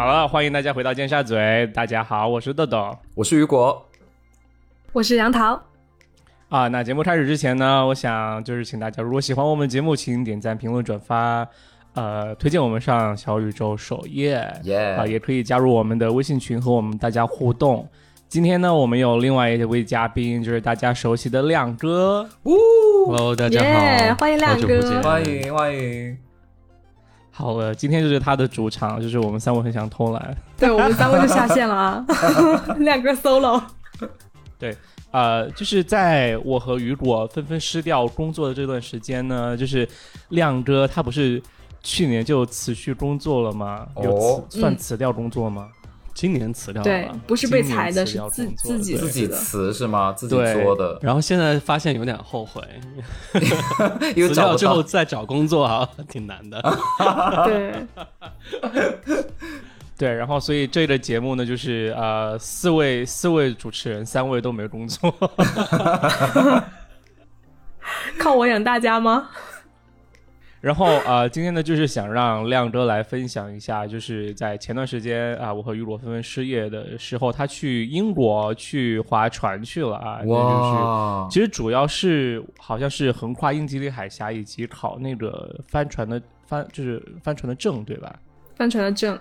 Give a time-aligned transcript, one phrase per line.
[0.00, 1.34] 好了，欢迎大家回到尖沙咀。
[1.74, 3.86] 大家好，我是豆豆，我是雨果，
[4.94, 5.60] 我是杨桃。
[6.48, 11.46] 啊，那节目开始之前呢，我想就是请大家，如果喜欢我们节目，请点赞、评论、转发，
[11.92, 14.36] 呃，推荐我们上小宇宙首页，
[14.96, 17.86] 啊，也可以加入我们的微信群和我们大家互动。
[18.26, 22.26] 今天呢，我们有另外一位嘉宾，就是大家熟悉的亮哥。
[22.42, 23.62] Hello，大家
[24.08, 26.16] 好，欢迎亮哥，欢迎欢迎。
[27.40, 32.06] 好了，今天就是他的主场，就是我们三位很想偷懒， 对我们三位就下线了啊，
[32.78, 33.62] 亮哥 solo。
[34.58, 34.76] 对。
[35.12, 39.88] 呃，就是在我和雨果纷纷失掉工作的这段时间呢，就是
[40.28, 41.42] 亮哥他不是
[41.82, 43.88] 去年就辞去工作了吗？
[44.04, 45.66] 有辞算辞掉工作吗？
[46.14, 50.12] 今年辞掉了，对，不是被裁的，是自自己自己辞是吗？
[50.12, 50.98] 自己做的。
[51.00, 52.62] 然后现在发现有点后悔，
[54.14, 56.62] 辞掉之后再找工作啊， 挺难的。
[57.46, 57.86] 对。
[59.96, 65.14] 对，然后所以这个节目呢，就是呃，四位四位主持人，三位都没工作，
[68.18, 69.28] 靠我养大家吗？
[70.60, 81.26] 然后呃，今天呢，就是想让亮哥来分享一下，就是在前段时间啊，我和雨果纷纷失业的时候，他去英国去划船去了啊，哇！
[81.30, 88.14] 其实主要是好像是横跨英吉利海峡以及考那个帆船的帆，就是帆船的证，对吧？
[88.54, 89.18] 帆船的证。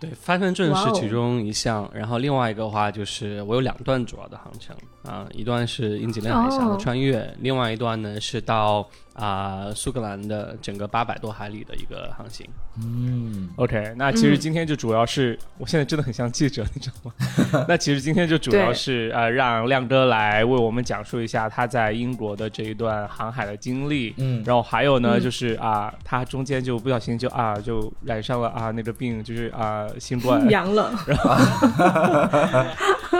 [0.00, 8.84] 对，帆船证是其中一项，然后另外一个话就是我有两段主要的航程啊，一段是英吉利海峡的穿越，另外一段呢是到。
[9.14, 12.46] 啊，苏格兰的整个八百多海里的一个航行。
[12.82, 17.64] 嗯，OK，那其实今天就主要是，我现在真的很像记者，你知道吗？
[17.68, 24.14] 那其实今天就主要是呃，让亮哥来为我们讲述一下他在英国的这一段航海的经历。
[24.16, 31.34] 嗯，然后还有呢，就是啊，他中间就不小心就啊，就染上了啊那个病，就是啊新冠阳了，然后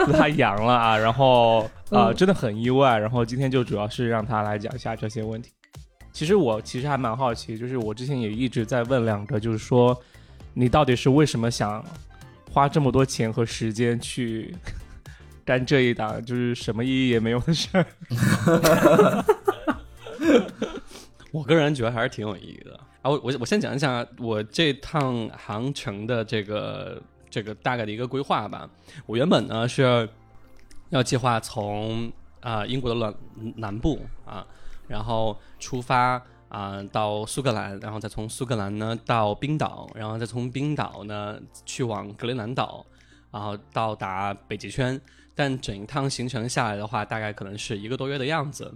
[0.13, 2.97] 他阳了啊，然后啊真的很意外。
[2.97, 5.51] 然后今天就主要是让他来讲一下这些问题。
[6.13, 9.99] 其实我其实还蛮好奇，就是我之前也一直在问两个，就是说，
[10.53, 11.83] 你到底是为什么想
[12.51, 14.55] 花这么多钱和时间去
[15.43, 17.85] 干这一档，就是什么意义也没有的事儿？
[21.31, 23.09] 我个人觉得还是挺有意义的啊！
[23.09, 28.69] 我我我先讲一下我这趟航程的这个这个大概的一个规划吧。
[29.07, 30.07] 我原本呢是
[30.89, 33.15] 要计划从啊英国的南
[33.55, 34.45] 南部啊。
[34.87, 42.85] 然后出发啊，到苏格兰，然后再从苏格兰呢到冰岛，然后再从冰岛呢去往格陵兰岛，
[43.31, 44.99] 然后到达北极圈。
[45.35, 48.71] 但整一趟行程下来的话，大概可能是一个多月的样子。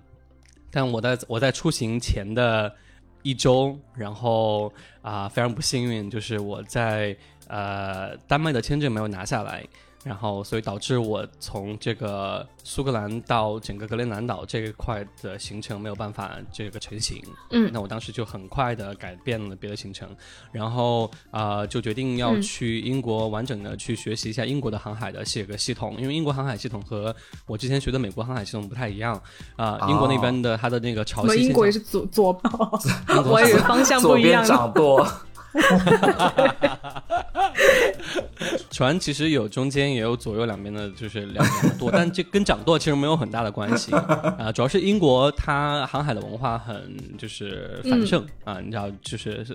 [0.72, 2.74] 但我在我在出行前的
[3.22, 7.16] 一周，然后啊非常不幸运，就是我在
[7.48, 9.64] 呃丹麦的签证没有拿下来。
[10.04, 17.22] 然后，所以导致我从这个苏格兰到整个格陵兰岛这一块的行程没有办法这个成型。
[17.52, 20.08] 嗯，那我当时就很快的改变了别的行程，
[20.52, 27.14] 然后啊，就决定要去英国完整的去学习一下英国的航海的写个系统，因为英国航海系统和
[27.46, 29.22] 我之前学的美国航海系统不太一样
[29.58, 29.78] 啊。
[29.90, 32.80] 英国那边的它的那个潮汐，英国也是左左跑，
[33.26, 34.46] 我以为方向不一样。
[34.46, 35.06] 掌舵。
[38.70, 44.52] 船其实有中间也有左右两边的，就是两边舵，但这跟掌舵其实没有很大的关系啊。
[44.52, 49.46] 主要是英国它航海的文化很就是繁盛啊，你知道，就是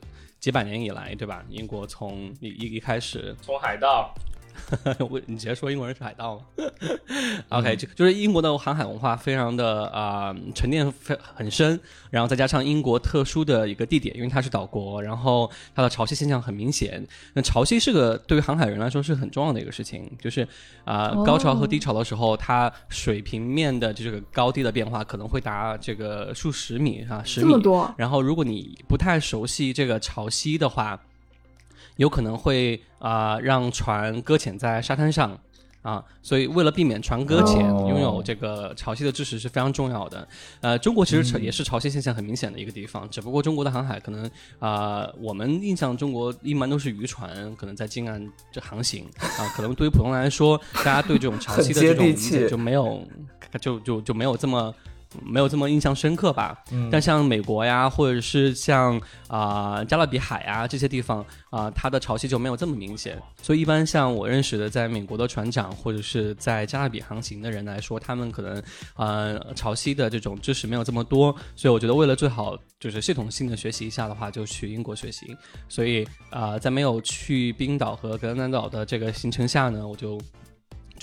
[0.41, 1.45] 几百年以来，对吧？
[1.49, 4.13] 英国从一一一开始从海盗。
[5.11, 6.45] 我你直接说英国人是海盗吗？
[7.51, 11.79] OK，就就是英国的航海文化非常的啊沉淀非很深，
[12.11, 17.07] 然后再加上英国特殊的一个地点，因为它是岛国，然后它的潮汐现象很明显。
[17.35, 20.47] 那潮汐是个对于航海人来说是很重要的一个事情，就是
[20.85, 27.47] 啊高潮和低潮的时候，它水平面的这个高低的变化可能会达这个数十米啊十米。
[27.47, 27.95] 这么多。
[27.97, 31.01] 然后如果你不太熟悉这个潮汐的话。
[31.97, 35.39] 有可能会啊让船搁浅在沙滩上
[35.83, 40.29] 啊，所以为了避免船搁浅，拥有这个潮汐的知识是非常重要的。
[40.61, 44.31] 呃，中国其实也是潮汐现象很明显的一个地方，只不过中国的航海可能
[44.61, 53.05] 啊，我们印象中国一般都是渔船可能在近岸这航行啊，可能对于普通人来说，大家对这种潮汐的这种理解就没有，
[53.61, 54.73] 就就就没有这么。
[55.25, 56.57] 没有这么印象深刻吧。
[56.91, 63.21] 但像美国呀，或者是像啊、加勒比海啊这些地方啊、它的潮汐就没有这么明显。
[63.43, 68.63] 所以一般像我认识的在美国的船长或者是在加勒比航行的人来说，他们可能
[68.97, 75.37] 呃潮汐的这种知识没有这么多，所以我觉得为了最好就是系统性的学习一下的话，就去英国学习。
[75.69, 80.21] 所以啊、在没有去冰岛和格陵兰岛的这个行程下呢，我就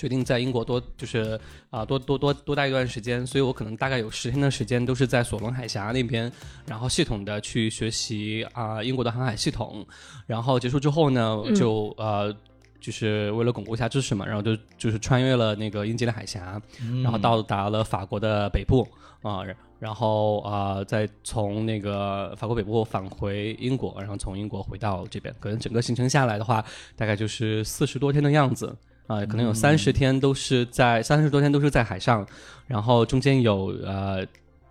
[0.00, 1.38] 决定在英国多就是
[1.68, 6.32] 啊、多多多多待一段时间，所以我可能大概有十天的时间都是在索隆海峡那边，
[6.66, 9.86] 然后系统的去学习啊、英国的航海系统，
[10.26, 11.54] 然后结束之后呢，嗯。
[11.54, 12.34] 就呃。
[12.80, 16.58] 就是为了巩固一下知识嘛，然后就就是穿越了那个英吉利海峡，
[17.02, 18.88] 然后到达了法国的北部
[19.20, 26.64] 啊、然然后啊、呃再从那个法国北部返回英国，然后从英国回到这边，可能整个行程下来的话，
[26.96, 28.74] 大概就是四十多天的样子
[29.10, 32.24] 啊、可能有三十天都是在三十多天都是在海上，
[32.66, 34.24] 然后中间有呃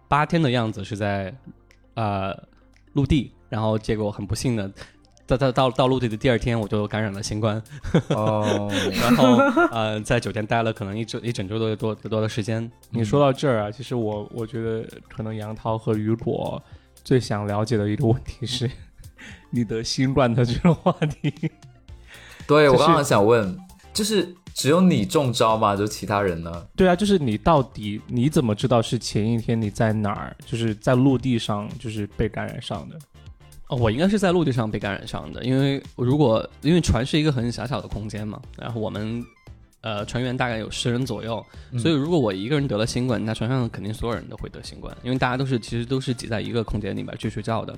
[0.07, 1.33] 八天的样子是在
[1.95, 2.33] 呃
[2.93, 4.71] 陆地，然后结果很不幸的。
[5.27, 7.61] 到到到到陆地的第二天，我就感染了新冠，
[8.09, 8.67] 哦，
[8.99, 9.35] 然后
[9.71, 12.67] 呃，在酒店待了可能一整一整周多多多的时间。
[12.89, 16.59] 你说到这儿啊，其实我我觉得可能杨涛和雨果
[17.03, 18.71] 最想了解的一个问题是，
[19.51, 21.29] 你的新冠的这个话题。
[21.29, 21.51] 就是
[22.47, 23.55] 对我刚刚想问，
[23.93, 25.75] 就是只有你中招吗？
[25.75, 26.67] 就其他人呢？
[26.75, 32.97] 对啊，就是你到底你怎么知道是前一天你在哪儿，就是在陆地上就是被感染上的？
[33.67, 39.23] 哦，我应该是在陆地上被感染上的，因为如果因为船是一个很狭小的空间嘛，然后我们
[39.81, 41.45] 呃船员大概有十人左右，
[41.77, 47.77] 所以如果我一个人得了新冠，那船上肯定所有人都会得新冠，因为大家都是其实都是挤在一个空间里面去睡觉的。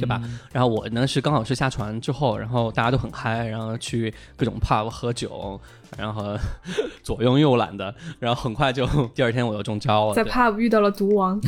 [0.00, 0.20] 对吧？
[0.52, 5.60] 然后我呢是刚好是下船之后，然后大家都很嗨，然后去各种 pub 喝酒，
[5.96, 6.36] 然后
[7.02, 10.14] 左拥右揽的，然后很快就第二天我又中招了。
[10.14, 11.40] 在 pub 遇到了毒王。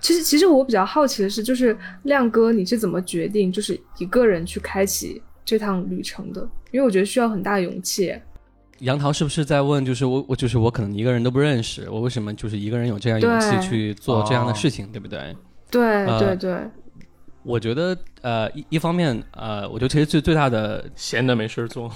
[0.00, 6.46] 其实，其实我比较好奇的是，就是亮哥，你是怎么决定就是一个人去开启这趟旅程的？
[6.72, 8.14] 因为我觉得需要很大的勇气。
[8.80, 15.34] 杨桃是不是在问，就是我我就是我可能一个人都不认识，我为什么就是一个人有这样勇气去做这样的事情，对不对？
[15.70, 16.70] 对、呃对对，
[17.44, 21.90] 我觉得呃一一方面呃，我觉得其实最最大的闲的没事儿做，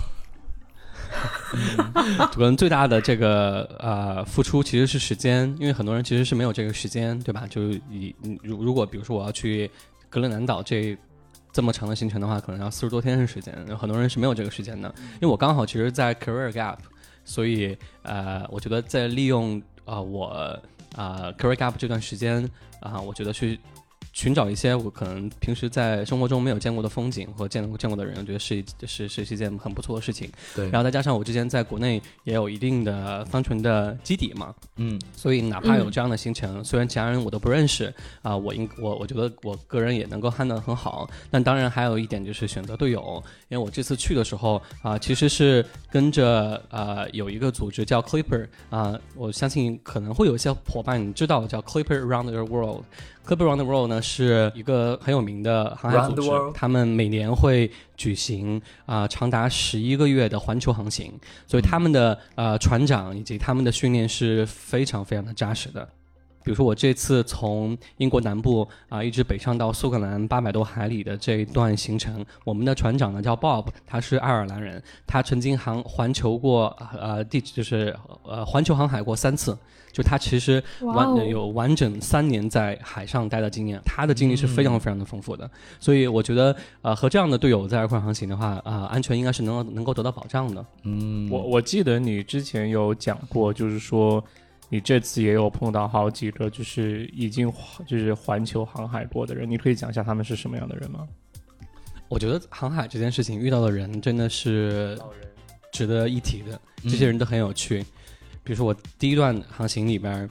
[2.32, 7.46] 可能最大的这个呃付出其实是时间，因为很多人其实是没有这个时间，对吧？
[7.48, 9.70] 就以你如如果比如说我要去
[10.10, 10.96] 格陵兰岛这
[11.50, 14.94] 这么长的行程的话，可能要四十多天的时间，有很多人是没有这个时间的。
[15.14, 16.76] 因为我刚好其实，在 career gap，
[17.24, 20.60] 所以呃，我觉得在利用呃我
[20.94, 22.46] 呃 career gap 这段时间
[22.80, 23.58] 啊、我觉得去。
[24.12, 30.30] 寻找一些我可能平时在生活中没有见过的风景和见见过的人，我觉得是一是是是一件很不错的事情。
[30.54, 41.08] 对，然后再加上我之前在国内也有一定的帆船的基底嘛，嗯，所以哪怕有这样的行程，虽然其他人我都不认识啊、我应我我觉得我个人也能够 handle 很好。
[41.30, 52.84] 但当然还有一点就是选择队友，因为我这次去的时候啊、其实是跟着呃有一个组织叫 Clipper 啊、我相信可能会有一些伙伴你知道叫 Clipper Around the World。
[53.36, 61.12] The World 呢是一个很有名的航海组织他们每年会举行啊、长达十一个月的环球航行，
[61.46, 65.88] 所以他们的呃船长以及他们的训练是非常非常的扎实的。
[66.44, 79.58] 比如说我这次从英国南部啊、一直北上到苏格兰八百多海里的这一段行程，我们的船长呢叫 Bob，他是爱尔兰人，他曾经航环球过呃地就是呃环球航海过三次，
[79.92, 85.50] 就他其实完、有完整三年在海上待的经验，他的经历是非常非常的丰富的，
[85.80, 90.64] 所以我觉得呃和这样的队友在一块儿航行的话啊、安全应该是能够能够得到保障的。
[90.84, 94.22] 嗯，我我记得你之前有讲过，就是说
[94.68, 97.52] 你这次也有碰到好几个就是已经
[97.86, 101.06] 就是环球航海过的人，你可以讲一下他们是什么样的人吗？
[102.08, 104.98] 我觉得航海这件事情遇到的人真的是
[105.70, 107.84] 值得一提的，这些人都很有趣。
[108.48, 110.26] 比如说我第一段航行里边，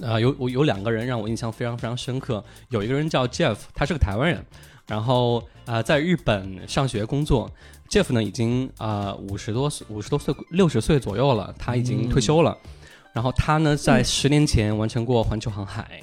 [0.00, 4.42] 呃，有我有两个人让我印象非常非常深刻，有一个人叫 Jeff，他是个台湾人，
[4.86, 7.50] 然后、呃在日本上学工作。
[7.90, 12.56] Jeff 呢已经啊五十多岁五十多岁六十岁左右了，他已经退休了。
[13.12, 16.00] 然后他呢在十年前完成过环球航海。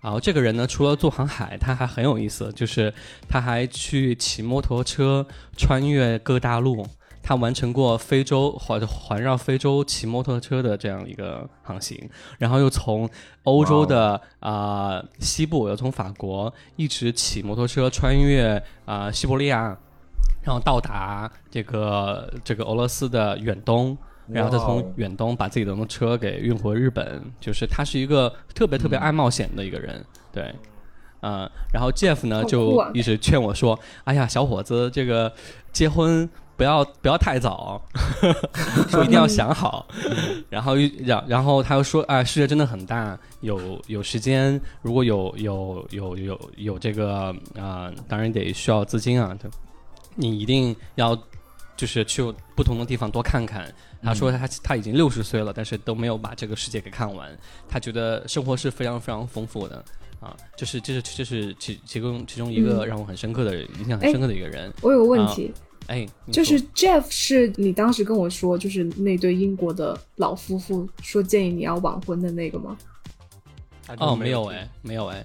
[0.00, 2.94] 然后这个人呢，除了做航海，他还很有意思，就是
[3.28, 5.26] 他还去骑摩托车
[5.56, 6.86] 穿越各大陆，
[7.22, 13.08] 他完成过非洲环环绕非洲骑摩托车的这样一个航行，然后又从
[13.44, 19.76] 欧洲的啊、西部，又从法国一直骑摩托车穿越啊、西伯利亚，
[20.42, 30.52] 然后到达这个这个俄罗斯的远东然后再从远东把自己的摩托车给运回日本，就是他是一个特别特别爱冒险的一个人，对。
[31.20, 32.90] 呃，然后 Jeff 呢就啊。
[32.92, 35.32] 一直劝我说：“哎呀，小伙子，这个
[35.70, 36.28] 结婚
[36.62, 37.82] 不要不要太早，
[38.88, 39.84] 说一定要想好。
[40.48, 49.50] 然后又然然后他又说：“啊、世界真的很大，有有时间，如果有有有有有这个啊、当然得需要资金啊，对，
[50.14, 51.18] 你一定要
[51.76, 52.22] 就是去
[52.54, 53.66] 不同的地方多看看。”
[54.00, 57.36] 他说他他已经六十岁了，但是都没有把这个世界给看完。
[57.68, 59.84] 他觉得生活是非常非常丰富的
[60.20, 64.72] 啊，就是这是这是其其中其中一个嗯让我很深刻的印象很深刻的一个人。
[64.80, 65.52] 我有个问题，
[65.88, 72.76] 哎，就是 Jeff 是你当时跟我说，就是那对英国的老夫妇说建议你要晚婚的那个吗？
[73.98, 75.24] 哦，没有哎，没有哎，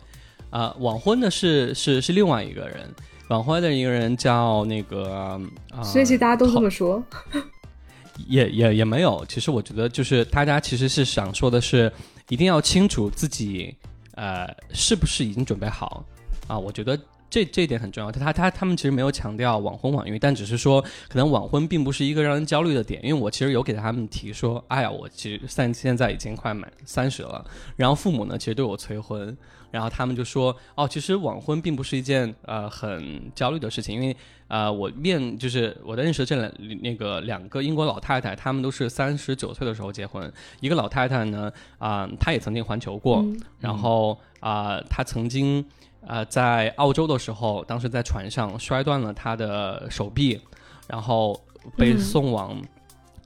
[0.50, 2.90] 啊、晚婚的是是是另外一个人，
[3.30, 5.40] 晚婚的一个人叫那个
[5.72, 7.02] 啊，所以其实大家都这么说。
[8.28, 9.24] 也也也没有。
[9.30, 11.90] 其实我觉得就是大家其实是想说的是，
[12.30, 13.74] 一定要清楚自己
[14.16, 16.04] 呃是不是已经准备好
[16.48, 16.58] 啊。
[16.58, 18.12] 我觉得这这一点很重要。
[18.12, 23.00] 他他他们其实没有强调晚婚晚育，但只是说可能晚婚并不是一个让人焦虑的点。
[23.03, 29.38] 因为我其实有给他们提说，哎呀，我其实现现在已经快满三十了，然后父母呢其实对我催婚。
[29.69, 34.15] 然后他们就说：“哦，其实晚婚并不是一件呃很焦虑的事情，因为
[34.48, 36.50] 呃我面就是我认识这两
[36.81, 40.31] 那个两个英国老太太，她们都是三十九岁的时候结婚。
[40.62, 45.63] 一个老太太呢，啊、她也曾经环球过，嗯然后啊、她曾经
[46.08, 50.40] 啊、在澳洲的时候，当时在船上摔断了他的手臂，
[50.88, 51.40] 然后
[51.76, 52.60] 被嗯送往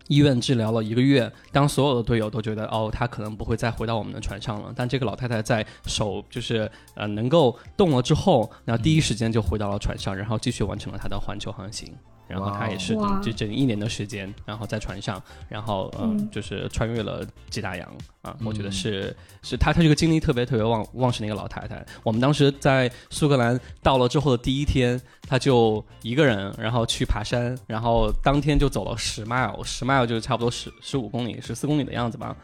[0.07, 1.31] 医院治疗了一个月。
[1.51, 11.93] 当所有的队友都觉得哦，他可能不会再回到我们的船上了，但这个老太太在手就是呃能够动了之后，然后第一时间就回到了船上，然后继续完成了她的环球航行。
[12.27, 16.29] 然后她也是哇这整一年的时间，然后在船上，然后呃、嗯。
[16.31, 18.71] 就是穿越了几大洋啊，我觉得嗯。
[18.71, 21.85] 是是她她这个精力特别特别旺旺盛的一个老太太。
[22.03, 32.35] 我们当时在苏格兰到了之后的第一天，她就一个人，然后去爬山，然后当天就走了十 mile，十 mile 就是差不多十十五公里、十四公里的样子吧，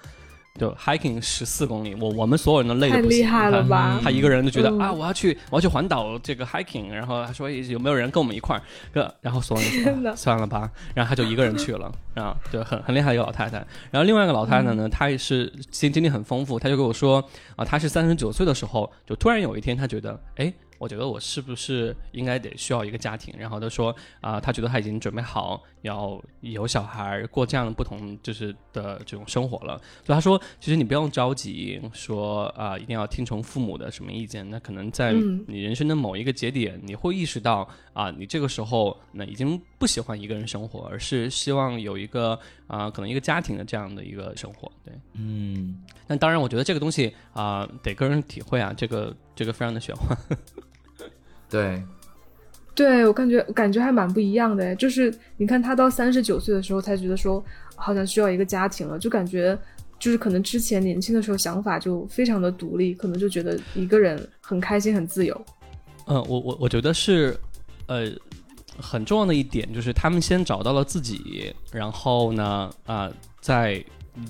[0.57, 3.99] 就 hiking 十四公里，我我们所有人都累太得不行，厉害了她吧！
[4.03, 8.61] 他一个人就觉得、嗯啊，我要去，我要去环岛这个 hiking，然后他说有没有人跟我们一块儿？
[8.93, 13.57] 个然后所有人说、啊 算了吧，然后他就一个人去了，啊，就，很很厉害一个老太太。
[13.91, 17.23] 然后另外一个老太太呢，她也是经经历很丰富，她就跟我说
[17.55, 20.53] 啊，她是三十九岁的时候，就突然有一天，她觉得，哎。
[20.77, 23.33] 我觉得我是不是应该得需要一个家庭？
[23.37, 29.77] 然后他说啊、他觉得他已经准备好要有小孩，过这样的不同就是的这种生活了。
[30.05, 34.47] 所以他说，其实你不用着急说啊、一定要听从父母的什么意见。
[34.49, 44.71] 那可能在嗯你人生的某一个节点，你会意识到啊、你这个时候那已经不喜欢一个人生活，而是希望有一个啊、可能一个家庭的这样的一个生活。
[44.83, 50.17] 对，嗯，但当然，我觉得这个东西啊、得个人体会啊，这个这个非常的玄幻。
[51.49, 51.81] 对，
[52.75, 57.43] 对我感觉感觉还蛮不一样的，就是你看他到三十九岁的时候才觉得说
[57.75, 59.57] 好像需要一个家庭了，就感觉
[59.99, 65.39] 就是可能之前年轻的时候想法就非常的独立，可能就觉得一个人很开心很自由。
[66.05, 67.35] 嗯，我我我觉得是，
[67.87, 68.09] 呃，
[68.79, 73.11] 很重要的一点就是他们先找到了自己，然后呢，啊、
[73.41, 73.83] 在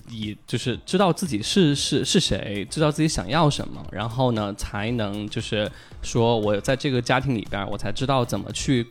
[0.10, 5.70] 以就是知道自己是是是谁，知道自己想要什么，然后呢，才能就是
[6.01, 8.86] 说我在这个家庭里边儿，我才知道怎么去。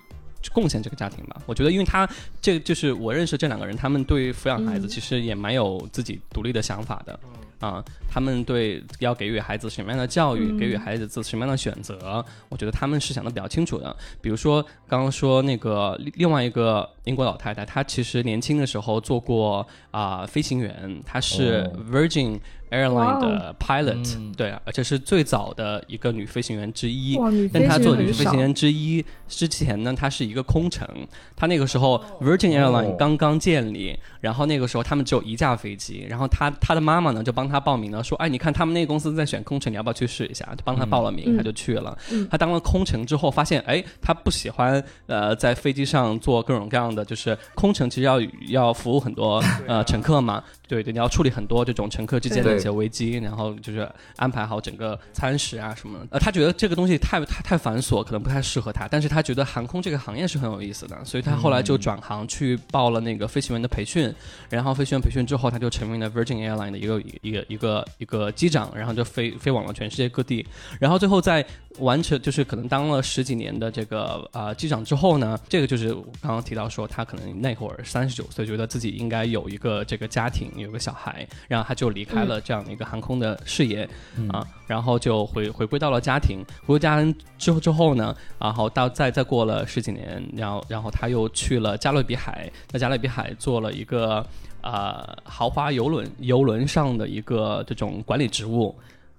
[0.53, 2.09] 贡献这个家庭吧，我觉得，因为他
[2.41, 7.19] 这就是我认识这两个人，他们对抚养孩子嗯其实也蛮有自己独立的想法的，
[7.59, 7.85] 啊，
[8.17, 13.95] 他们对要给予孩子什么样的教育，嗯给予孩子做什么样的选择，我觉得他们是想的比较清楚的。
[14.23, 22.39] 比如说刚刚说那个另另外一个英国老太太，她其实年轻的时候做过啊、飞行员，她是哦 Virgin
[22.71, 27.19] Airline 的 pilot，、嗯对，而且是最早的一个女飞行员之一。
[27.53, 30.89] 但她做女飞行员之一之前呢，她是一个空乘。
[31.37, 40.47] 她那个时候 Virgin Airline 哦刚刚建立，然后那个时候他们只有一架飞机，然后她她的妈妈呢就帮她报名了，说，哎，你看他们那个公司在选空乘，你要不要去试一下？
[40.57, 41.97] 就帮他报了名，嗯她就去了。
[42.11, 56.07] 嗯她当了空乘之后，发现，哎，他不喜欢呃在飞机上做各种各样的，就是空乘其实要要服务很多呃乘客嘛，对对，你要处理很多这种乘客之间的一些危机，然后就是安排好整个餐食啊什么的。
[56.11, 64.13] 呃，他觉得这个东西太太太繁琐，可能不太适合他，但是他觉得航空这个行业是很有意思的，所以他后来就转行去报了那个飞行员的培训，
[64.51, 70.47] 然后飞行员培训之后，他就成为了 Virgin Airline 的一个一个一个一个机长，然后就飞飞往了全世界各地，
[70.81, 71.45] 然后最后在
[71.79, 83.89] 完成就是可能当了十几年的这个呃机长之后呢，这个就是我刚刚提到说他可能那会儿三十九岁，觉得自己应该有一个这个家庭，有个小孩，然后他就离开了这样的一个航空的事业、
[84.29, 94.27] 啊，然后就回回归到了家庭，回归家庭之后之后呢，然后到再再过了十几年，然后然后他又去了加勒比海，在加勒比海做了一个
[94.63, 98.75] 呃豪华游轮游轮上的一个这种管理职务，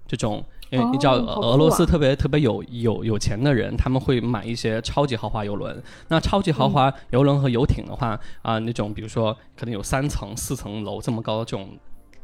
[0.06, 0.44] 这种。
[0.70, 5.82] 因为你知道，俄罗斯特别特别有有有钱的人，他们会买一些超级豪华游轮。
[6.08, 11.70] 那超级豪华游轮和游艇的话，啊、那种比如说可能有三层、四层楼这么高的这种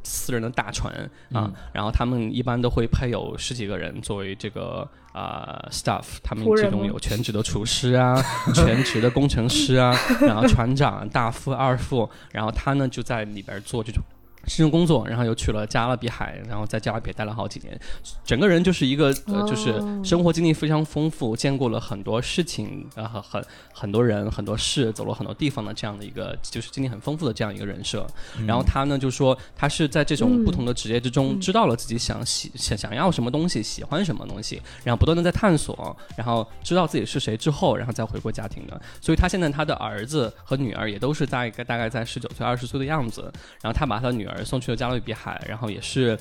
[0.03, 0.93] 私人的大船
[1.33, 8.15] 啊，然后他们一般都会配有十几个人作为这个啊、staff，他们其中有全职的厨师啊，
[8.53, 14.03] 全职的工程师啊， 然后船长、大副、二副，然后他呢就在里边做这种。
[14.47, 17.79] 这种工作，然后又去了加勒比海，然后在加勒比海待了好几年，
[18.25, 28.07] 整个人就是一个呃，就是哦生活经历非常丰富，见过了很多事情，呃，很很很多人、很多事，走了很多地方的这样的一个，就是经历很丰富的这样一个人设。
[28.47, 38.81] 然后他呢就说，他是在这种不同的职业之中，知道了自己想喜想想要什么东西，喜欢什么东西，然后不断的在探索，然后知道自己是谁之后，然后再回归家庭的。
[39.01, 43.31] 所以他现在他的儿子和女儿也都是大概大概在十九岁、二十岁的样子。
[43.61, 46.19] 然后他把他的女儿送去了加勒比海，然后也是。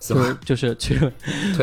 [0.00, 0.96] 就是就 是去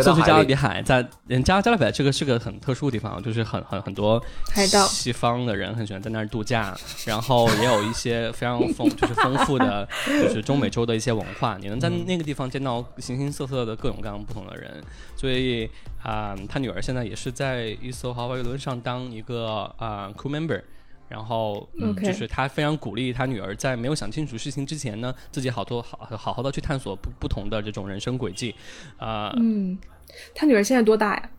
[0.03, 4.21] 送去加勒比海，在人加加勒比海这个是个很特殊的地方，就是很很很多
[4.53, 14.83] 海盗西方的人很喜欢在那儿度假，然后也有一些非常丰 就是丰富的，就是中美洲的一些文化，你能在那个地方见到形形色色的各种各样不同的人，
[15.15, 15.69] 所以
[16.03, 20.61] 啊、他女儿现在也是在一艘豪华游轮上当一个啊、crew member。
[21.07, 28.55] 然后，嗯，就是他非常鼓励他女儿在没有想清楚事情之前呢，自己好多好好好的去探索不不同的这种人生轨迹，
[28.97, 29.77] 啊、嗯，
[30.33, 31.29] 他女儿现在多大呀？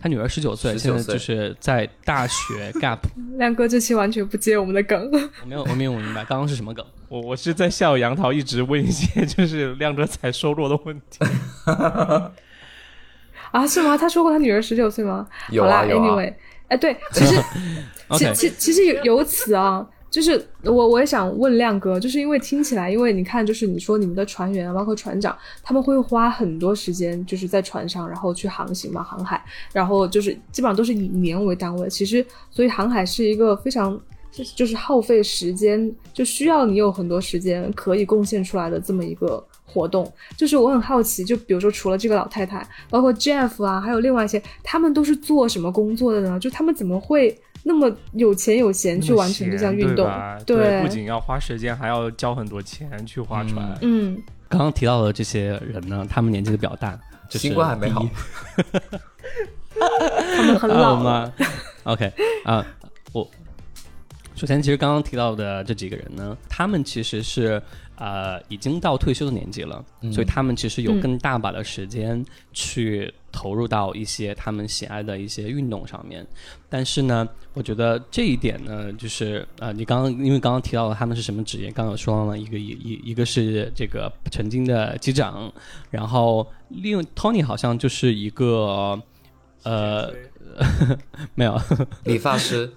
[0.00, 2.98] 他女儿十九岁，19现在就是在大学 gap。
[3.36, 5.08] 亮哥这期完全不接我们的梗。
[5.42, 6.84] 我没有，我没有明白刚刚是什么梗。
[7.08, 11.20] 我我是在笑杨桃一直问一些就是亮哥才说过的问题。
[13.52, 13.96] 啊，是吗？
[13.96, 15.28] 他说过他女儿十九岁吗？
[15.50, 16.34] 有啊有啊 Anyway，
[16.72, 17.36] 哎，对，其实
[18.16, 31.86] 其其其实有有此啊，就是我我也想问亮哥，就是因为听起来，因为你看，就是你说你们的船员啊，包括船长，他们会花很多时间，就是在船上，然后去航行嘛，航海，然后就是基本上都是以年为单位。
[31.90, 34.00] 其实，所以航海是一个非常
[34.56, 39.46] 就是耗费时间，就需要你有很多时间可以贡献出来的这么一个。
[39.72, 46.38] 活动就是我很好奇，就比如说除了这个老太太，包括 Jeff 啊，还有另外一些，他们都是做什么工作的呢？
[46.38, 50.06] 就他们怎么会那么有钱有闲去完成这项运动？
[50.44, 53.76] 对不仅要花时间，还要交很多钱去划船。
[53.80, 56.92] 嗯，刚刚提到的这些人呢，他们年纪都比较大，
[57.28, 58.06] 就是新冠还没好
[60.36, 61.02] 他们很 啊老了。
[61.02, 61.32] 吗
[61.84, 62.12] ？OK
[62.44, 62.64] 啊，
[63.12, 63.28] 我
[64.42, 67.62] 首先其实刚刚提到的这几个人呢，他们其实是
[67.94, 76.26] 呃已经到退休的年纪了，所以他们其实有嗯更大把的时间去投入到一些他们喜爱的一些运动上面。
[76.68, 85.52] 但是呢，我觉得这一点呢，就是呃，你刚刚因为刚刚提到了他们是什么职业，刚刚有说到了一个一一一个是这个曾经的机长，
[85.88, 89.00] 然后另 Tony 好像就是一个
[89.62, 90.12] 呃
[91.36, 91.56] 没有。
[92.02, 92.68] 理发师，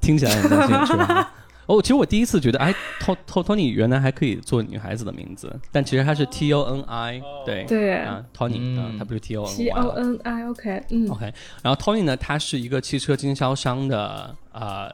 [0.00, 1.32] 听起来很年轻，是吧？
[1.68, 7.94] 哦，其实我第一次觉得，哎，To To Tony 原来还可以做女孩子的名字，但其实它是 T O N I，对对。
[7.98, 8.78] 啊，Tony，嗯。
[8.78, 11.10] 啊，它不是 T O N T O N I，OK，嗯。
[11.10, 11.30] OK，
[11.62, 14.90] 然后 Tony 呢，他是一个汽车经销商的呃，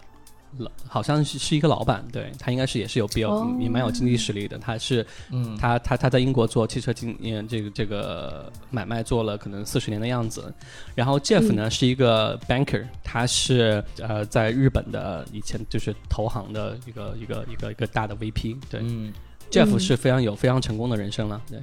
[0.59, 4.59] 老好像是是一个老板，对他应该是也是有比较、哦也蛮有经济实力的。
[4.59, 10.53] 他是嗯，他他他在英国做汽车经嗯这个这个买卖做了可能四十年的样子。
[10.95, 19.13] 然后 Jeff 呢、是一个 banker，他是呃在日本的以前就是投行的一个一个一个一个大的 VP，对、嗯
[19.51, 21.59] ，Jeff 嗯是非常有非常成功的人生了，对。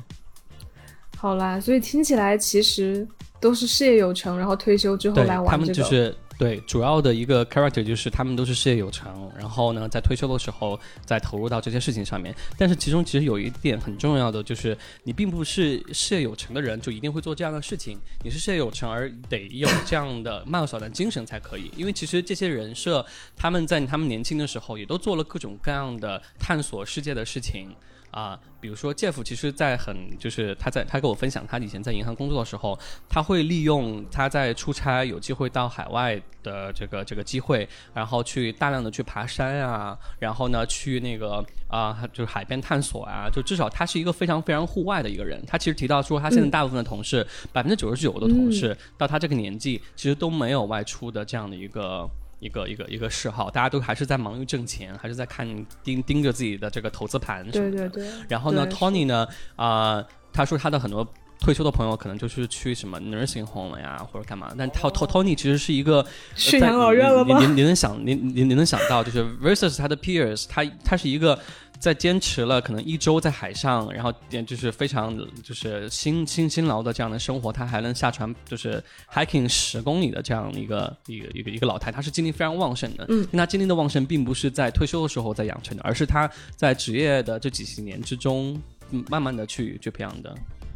[1.17, 3.07] 好啦，所以听起来其实
[3.39, 5.83] 都是事业有成，然后退休之后来玩他们这个。
[5.83, 12.35] 就是对主要的一个 character 就是他们都是事业有成，然后呢，在退休的时候再投入到这些事情上面。
[12.57, 21.69] 但是其中其实有一点很重要的，就是你并不是事业有成的人就一定会做这样的事情，你是事业有成而得有这样的冒险的精神才可以。
[21.77, 23.05] 因为其实这些人设
[23.37, 27.69] 他们在他们年轻的时候也都做了各种各样的探索世界的事情。
[28.11, 45.41] 啊、比如说 Jeff，其实，在很就是他在他跟我分享他以前在银行工作的时候，他会利用他在出差有机会到海外的这个这个机会，然后去大量的去爬山啊，然后呢去那个啊、就是海边探索啊，就至少他是一个非常非常户外的一个人。
[45.47, 52.09] 他其实提到说，他现在大部分的同事，百分之九十九的同事、到他这个年纪，其实都没有外出的这样的一个。
[52.41, 55.47] 一个一个一个嗜好，大家都还是在忙于挣钱，还是在看
[55.83, 57.87] 盯盯着自己的这个投资盘什么的。
[57.87, 58.11] 对对对。
[58.27, 61.07] 然后呢对，Tony 呢，啊、他说他的很多
[61.39, 64.51] 退休的朋友可能就是去什么 nursing home 呀，或者干嘛。
[64.57, 71.39] 但 T Tony 其实是一个在 是养老院了吗你你你能想，您您您能想到，就是 versus 他的 peers，他他是一个
[71.81, 83.05] 在坚持了可能一周在海上，然后点就是非常就是辛辛辛劳的这样的生活，他还能下船就是 hiking 十公里的这样一个一个一个一个老太，她是精力非常旺盛的。
[83.09, 90.35] 嗯，但她精力的旺盛并不是在退休的时候在养成的，而是她在职业的这几十年之中，嗯，慢慢的去去培养的。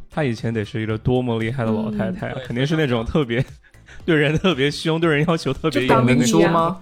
[0.10, 3.46] 她以前得是一个多么厉害的老太太啊，肯定是那种特别
[4.06, 6.52] 对人特别凶，对人要求特别严的那种。
[6.52, 6.82] 吗？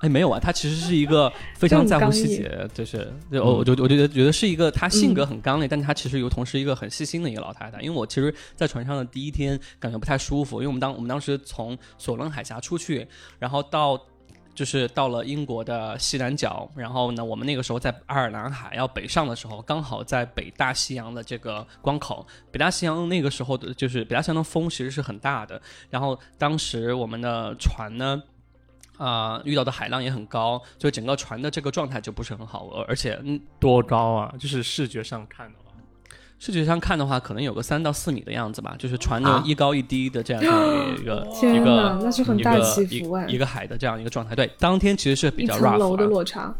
[0.00, 7.80] 哎，没有啊，他其实是一个非常在乎细节，就是就我我就我就觉得觉得是一个他性格很刚烈，但他其实又同时一个很细心的一个老太太。
[7.80, 13.06] 因为我其实，在船上的第一天感觉不太舒服，因为我们当我们当时从索伦海峡出去，
[13.38, 14.00] 然后到。
[14.54, 22.26] 就是到了英国的西南角，然后呢，我们那个时候在爱尔兰海要北上的时候，刚好在北大西洋的这个关口。
[22.50, 28.20] 北大西洋那个时候的，就是北大西洋的风其实是很大的，然后当时我们的船呢，
[28.98, 34.34] 啊、遇到的海浪也很高，所以整个船的这个状态就不是很好，而而且嗯，多高啊？
[34.38, 35.72] 就是视觉上看的话，
[36.38, 44.34] 视觉上看的话，可能有个三到四米的样子吧，就是船啊的一高一低的这样一个、天一个，那是很大一个起伏哎一，一个海的这样一个状态。
[44.34, 46.54] 对，当天其实是比一较层楼 rough 的啊落差。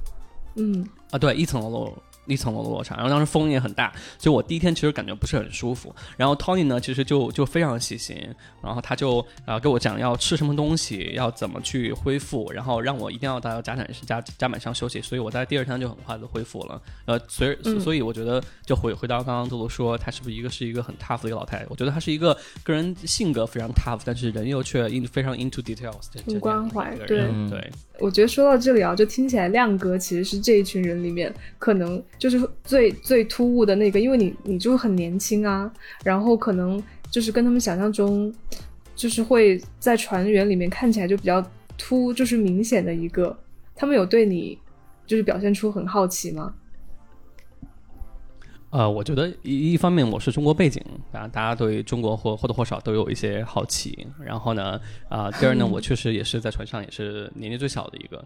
[0.55, 1.93] 嗯，啊，对，一层楼
[2.29, 5.95] 一层楼的落差，然后当时风也很大，所以我第一天其实感觉不是很舒服。
[6.17, 8.17] 然后 Tony 呢，其实就就非常细心，
[8.63, 16.81] 然后他就啊、呃、给我讲要吃什么东西，要怎么去恢复，然后让我一定要到甲板甲甲板上休息，所以我在第二天就很快的恢复了。
[17.07, 21.67] 呃，所以嗯所以我觉得就回回到刚刚杜鲁说，她是不是一个是一个很 tough 的一个老太太？
[21.69, 27.29] 我觉得她是一个个人性格非常 tough，但是人又却 in 非常 into details，很关怀对。
[27.99, 35.71] 我觉得说到这里啊，就听起来亮哥其实是这一群人里面可能就是最最突兀的那个，因为你你就很年轻啊，
[36.05, 38.33] 然后可能就是跟他们想象中，
[38.95, 41.45] 就是会在船员里面看起来就比较
[41.77, 43.37] 突，就是明显的一个。
[43.75, 44.59] 他们有对你
[45.07, 46.55] 就是表现出很好奇吗？
[48.71, 54.07] 呃，我觉得一一方面我是中国背景，啊，大家对中国或或多或少都有一些好奇。
[54.23, 54.79] 然后呢，
[55.09, 58.23] 啊、第二呢， 我确实也是在船上也是年龄最小的一个，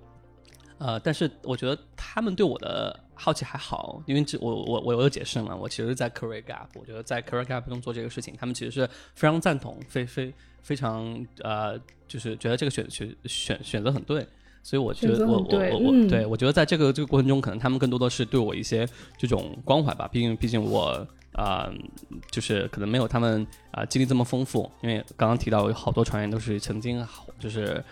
[0.78, 11.78] 呃，但是我觉得他们对我的好奇还好，因为这我我我有解释嘛，我其实，在 career gap，我觉得在 career gap 中做这个事情，他们其实是非常赞同，非非非常呃，
[12.09, 14.26] 就是觉得这个选选选选择很对。
[14.62, 20.09] 所以我觉得我我我我嗯对我觉得在这个这个过程中，可能他们更多的是对我一些这种关怀吧。
[20.11, 21.66] 毕竟毕竟我啊、
[22.31, 24.70] 就是可能没有他们啊、经历这么丰富。
[24.83, 27.03] 因为刚刚提到有好多船员都是曾经
[27.38, 27.83] 就是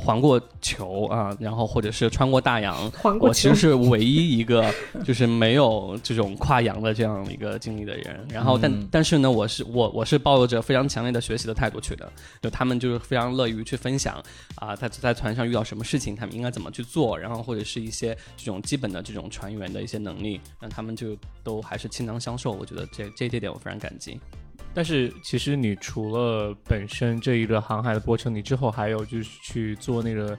[0.00, 2.90] 环过球啊，然后或者是穿过大洋。
[2.92, 4.64] 环过我其实是唯一一个
[5.04, 8.26] 就是没有这种跨洋的这样一个经历的人。
[8.30, 12.10] 然后但、嗯但是呢，我是我我是抱着非常强烈的学习的态度去的，
[12.40, 14.22] 就他们就是非常乐于去分享
[14.56, 22.52] 啊，在在船上遇到什么事情，他们应该怎么去做，然后或者是一些这种基本的这种船员的一些能力，让他们就都还是倾囊相授。
[22.52, 24.18] 我觉得这这这点我非常感激。
[24.72, 30.38] 但是其实你除了本身这一个航海的过程，你之后还有就是去做那个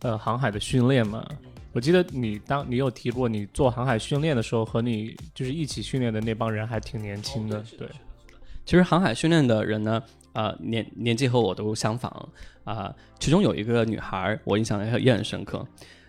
[0.00, 1.26] 呃航海的训练嘛？
[1.72, 7.86] 我记得你当你有提过，你做航海训练的时候，和你就是一起训练的那帮人还挺年轻的，对。
[8.64, 12.28] 其实航海训练的人呢，呃，年年纪和我都相仿
[12.64, 15.64] 啊、其中有一个女孩儿，我印象也也很深刻，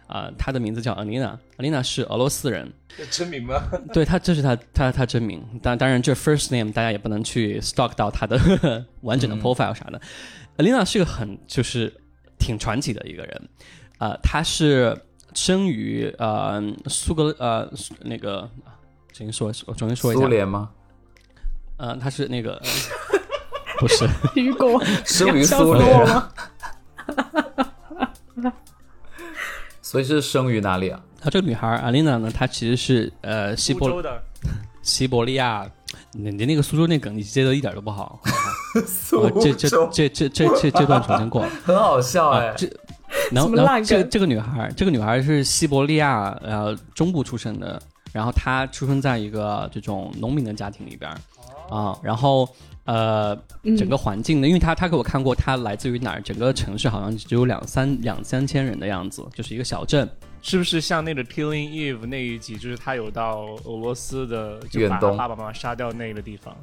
[0.08, 2.72] 啊、她的名字叫 Alina，Alina 是俄罗斯人，
[3.12, 3.62] 真名吗？
[3.93, 8.39] 对她，这是她她她真名，当当然这 first name 大家也不能去 stalk 到她的
[9.02, 10.02] 完整的 profile 啥的。
[10.58, 11.93] Alina 是个很就是
[12.39, 13.50] 挺传奇的一个人，
[14.00, 14.98] 呃，她是
[15.34, 17.70] 生于呃苏格呃
[18.02, 18.74] 那个，啊
[19.13, 20.70] 重新说我重新说一下，苏联吗？
[21.78, 22.60] 呃，她是那个
[23.80, 24.08] 不是。
[24.36, 26.34] 雨果生于苏联，了。
[29.89, 31.00] 所以是生于哪里啊？
[31.21, 34.21] 她这个女孩阿丽娜呢，她其实是呃西伯的，
[34.82, 35.65] 西伯利亚，
[36.12, 38.19] 你你那个苏州那梗你接的一点都不好，
[38.86, 41.41] 苏我这这这这这这这段重新过。
[41.41, 41.50] 了。
[41.63, 42.67] 很好笑哎、啊，这
[43.32, 51.17] 然后然后什么烂梗这个这个女孩，这个女孩是西伯利亚呃中部出生的，然后她出生在一个这种农民的家庭里边儿
[51.73, 52.45] 啊，然后
[52.88, 53.78] 呃，嗯。
[53.78, 60.10] 整个环境呢，因为他他给我看过他来自于哪儿，整个城市好像只有两三两三千人的样子，就是一个小镇。
[60.41, 66.56] 是不是像那个《Killing Eve》那一集，就是他有到俄罗斯的，就把他爸爸妈妈杀掉那个地方？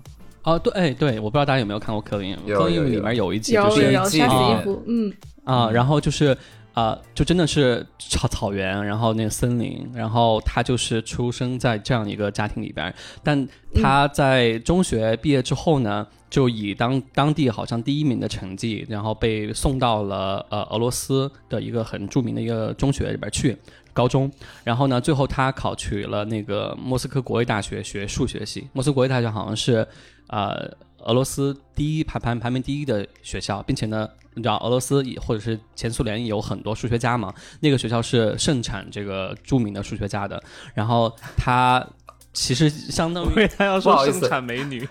[0.45, 5.13] 哦，对，哎，对，我不知道大家有没有看过《Killing Eve》，《Killing Eve 里面有一集就是有有季杀死里伊芙，嗯，
[5.45, 6.37] 啊、然后就是
[6.75, 13.49] 呃，就真的是草草原，然后那个森林，然后他就是出生在这样一个家庭里边，但
[13.81, 23.57] 他在中学毕业之后呢，就以当当地好像第一名的成绩，然后被送到了呃俄罗斯的一个很著名的一个中学里边去。
[23.93, 24.29] 高中，
[24.65, 28.67] 然后呢，最后他考取了那个莫斯科国立大学学数学系。
[28.73, 29.87] 莫斯科国立大学好像是，
[30.27, 30.69] 呃，
[30.99, 40.43] 俄罗斯第一排排排名第一的学校，并且呢，你知道俄罗斯也或者是前苏联有很多数学家嘛，那个学校是盛产这个著名的数学家的。
[40.75, 41.87] 然后他
[42.33, 44.89] 其实相当于他要不好意思说盛产美女，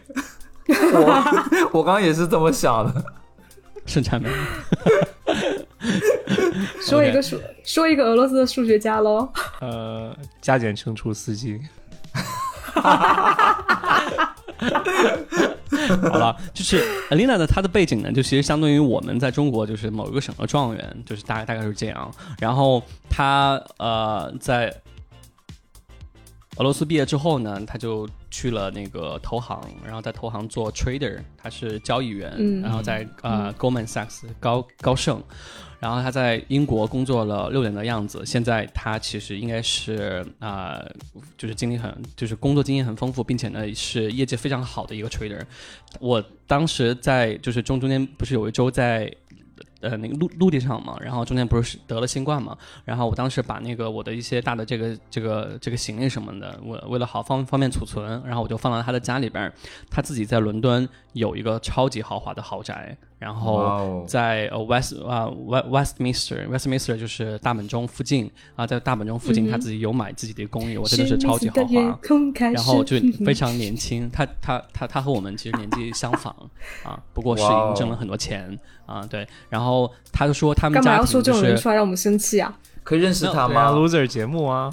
[0.68, 3.04] 我 我刚刚也是这么想的。
[3.86, 4.36] 盛产美女。
[6.82, 9.28] 说一个数说一个俄罗斯的数学家喽，
[9.60, 11.60] 呃，加减乘除司机。
[16.02, 22.10] 好了，就是 Alina 的，她的背景呢，就其实相当于我们在中国就是某一个省的状元，就是大概大概是这样。
[22.40, 24.74] 然后她呃在
[26.58, 35.22] 俄罗斯毕业之后呢，他就去了那个投行，然后在投行做 trader，他是交易员，嗯然后在呃 Goldman Sachs 高高盛。
[35.80, 40.92] 然后他在英国工作了六年的样子，现在他其实应该是啊、呃
[41.38, 45.42] 就是经历很，就是工作经验很丰富，并且呢是业界非常好的一个 trader。
[46.00, 49.14] 我当时在就是中中间不是有一周在
[49.84, 59.54] 呃那个陆陆地上嘛，然后中间不是得了新冠嘛，然后我当时把那个我的一些大的这个这个这个行李什么的，我为了好方方便储存，然后我就放到他的家里边。
[59.92, 64.04] 他自己在伦敦有一个超级豪华的豪宅，然后。
[64.06, 72.00] 在呃 West 啊、West Westminster Westminster 就是大本钟附近啊，在大本钟附近他自己有买自己的公寓，我真的是超级豪华。
[72.52, 76.36] 然后就 非常年轻，他他他他和我们其实年纪相仿
[76.84, 79.26] 啊，不过是已经挣了很多钱啊，对。
[79.50, 82.54] 然后他就说他们干嘛家要说这种人庭就是，出来让我们生气啊？
[82.84, 84.70] 可以认识他吗？，loser 节目啊，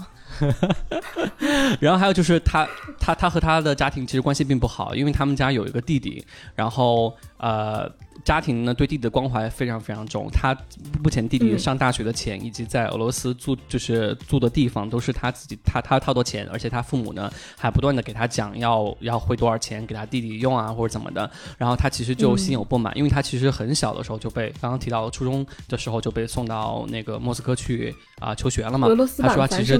[1.78, 2.66] 然后还有就是他
[2.98, 6.24] 他他和他的家庭其实关系并不好，因为他们家有一个弟弟，
[6.56, 7.90] 然后呃
[8.22, 10.28] 家庭呢对弟弟的关怀非常非常重。
[10.30, 10.54] 他
[11.02, 21.28] 目前弟弟嗯上大学的钱以及在俄罗斯住就是住的地方都是他自己他他掏的钱，而且他父母呢还不断的给他讲要要汇多少钱给他弟弟用啊或者怎么的。
[21.56, 28.86] 然后他其实就心有不满，因为他其实很小的时候就被刚刚提到初中的时候就被送到那个莫斯科去啊、求学了嘛。
[28.86, 29.78] 俄罗斯他说版他其实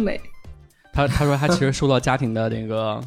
[0.95, 2.99] 他他说他其实受到家庭的那个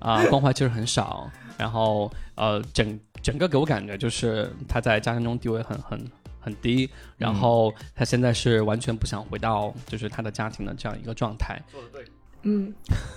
[0.00, 12.04] 啊、关怀 其实很少，然后呃整整个给我感觉就是他在家庭中地位很很很低，然后他现在是完全不想回到就是他的家庭的这样一个状态做的对
[12.42, 12.72] 嗯，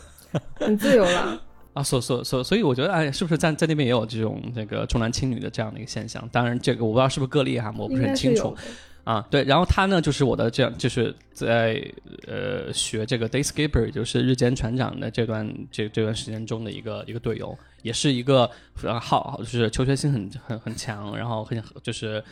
[0.55, 1.41] 很自由了。
[1.73, 6.27] 啊，所所所所以我觉得哎，是不是在在那边也有这种这个重男轻女的这样的一个现象？
[6.29, 8.55] 当然这个我不知道是不是个例哈，我不是很清楚。
[9.03, 11.83] 啊，对，然后他呢，就是我的这样，就是在
[12.25, 18.49] 呃学这个 day skipper，就是日间船长的这段这这段时间中的一个一个队友，也是一个
[18.81, 22.23] 呃好，就是求学心很很很强，然后很就是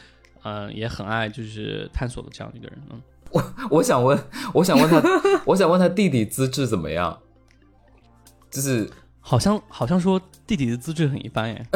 [0.44, 3.02] 嗯、呃也很爱就是探索的这样一个人，嗯，
[3.70, 4.18] 我想问，
[4.54, 5.02] 我想问他，
[5.46, 7.20] 我想问他弟弟资质怎么样？
[8.50, 11.66] 就是好像好像说弟弟的资质很一般耶。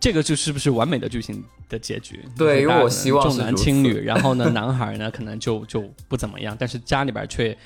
[0.00, 2.24] 这个就是不是完美的剧情的结局？
[2.36, 7.56] 对因为我希望重男轻女，然后呢， 男孩呢可能就就不怎么样，但是家里边却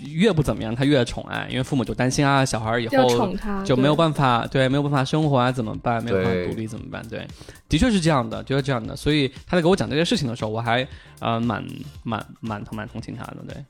[0.00, 6.02] 越不怎么样，他越宠爱，因为父母就担心啊，小孩以后，就没有办法，对，没有办法生活啊，怎么办？
[6.04, 7.02] 没有办法独立怎么办？
[7.08, 7.26] 对，
[7.68, 8.94] 的确是这样的，就是这样的。
[8.94, 10.86] 所以他在给我讲这些事情的时候，我还
[11.20, 11.64] 呃蛮
[12.02, 13.64] 蛮蛮蛮同情他的，对。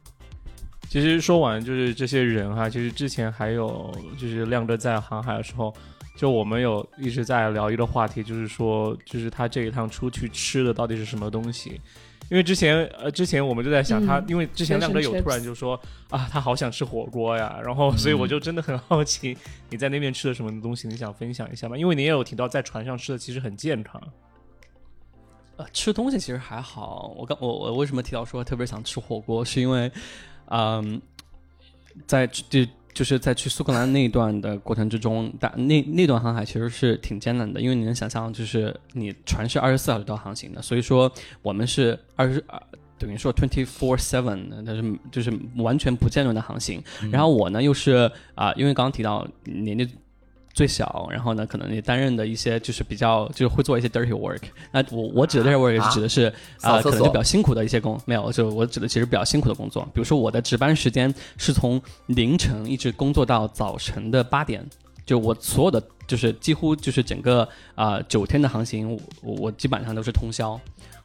[0.89, 5.73] 其实说完就是这些人哈，其实之前还有就是亮哥在航海的时候，
[6.15, 11.81] 就我们有一直在聊一个话题，就是说就是他这一趟出去吃的到底是什么东西。
[12.31, 19.37] 因为之前呃，之前我们就在想他，嗯因为之前亮哥有突然就说啊，他好想吃火锅呀，然后所以我就真的很好奇
[19.69, 21.77] 你在那边吃的什么东西，你想分享一下吗？
[21.77, 24.01] 因为你也有提到在船上吃的其实很健康，
[25.57, 27.13] 呃，吃东西其实还好。
[27.19, 29.93] 我刚我我为什么提到说特别想吃火锅，是因为，
[30.47, 31.03] 嗯，
[32.07, 41.11] 在就就是在去苏格兰那一段的过程之中，大那那段航海其实是挺艰难的，因为你能想象，就是你船是二十四小时都航行的，所以说
[41.43, 42.61] 我们是二十二。
[42.99, 46.81] 等于说 twenty four seven，但是就是完全不间断的航行。
[47.11, 49.89] 然后我呢又是啊、因为刚刚提到年纪
[50.55, 54.43] 最小，然后呢可能你担任的一些就是比较就是会做一些 dirty work。
[54.71, 59.83] 那我我指的 dirty work 是指的是啊、可能就比较辛苦的一些工，没有，就我指的其实比较辛苦的工作。
[59.95, 64.65] 比如说我的值班时间是从凌晨一直工作到早晨的八点，
[65.05, 70.61] 就我所有的就是几乎就是整个啊九、天的航行，我我基本上都是通宵。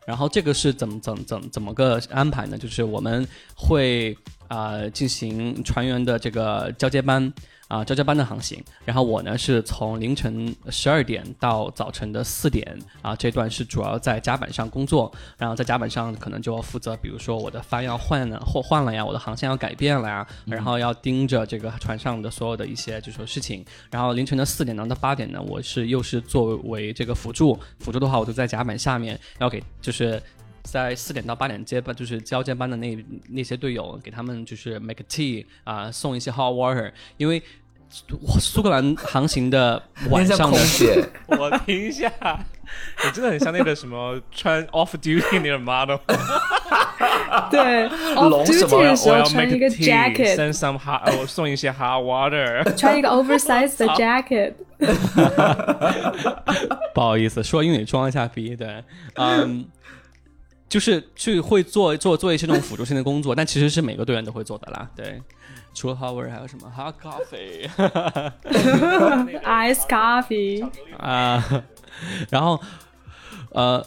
[0.06, 2.58] 然后这个是怎么怎么怎么怎么个安排呢？
[2.58, 7.34] 就是我们会啊、呃进行船员的这个交接班
[7.67, 8.63] 啊、交接班的航行。
[8.86, 15.12] 然后我呢是从凌晨十二点到早晨的四点啊、这段是主要在甲板上工作。
[15.38, 23.65] 然后在甲板上可能就要负责，比如说我的帆要换了或换了呀，我的航线要改变了呀，然后要盯着这个船上的所有的一些就说事情。
[23.91, 30.21] 然后凌晨的四点呢到八点呢，我是又是作为这个辅助，辅助的话我就在甲板下面要给就是。
[30.71, 32.97] 在四点到八点接班，就是交接班的那
[33.30, 37.41] 那些队友，给他们就是 make tea 啊、送一些 hot water，因为
[37.89, 38.06] 苏
[38.39, 42.12] 苏格兰航行的 晚上呢，姐， 我听一下，
[43.06, 45.97] 你真的很像那个什么穿 off duty 那个 model。
[47.51, 52.75] 对龙，off 什么？duty 的我要时候穿一个 jacket，send some hot，我送一些 hot water。
[52.75, 54.53] 穿一个 oversized 的 jacket。
[56.93, 58.84] 不好意思，说英语装一下逼，对，
[59.15, 59.65] 嗯，
[60.69, 65.21] 就是去会做做做一些这种辅助性的工作，但其实是每个队员都会做的啦， 对。
[65.73, 67.69] 除了 hot water 还有什么？Hot coffee
[69.43, 71.63] Ice coffee，啊，
[72.30, 72.60] 然后
[73.51, 73.86] 呃，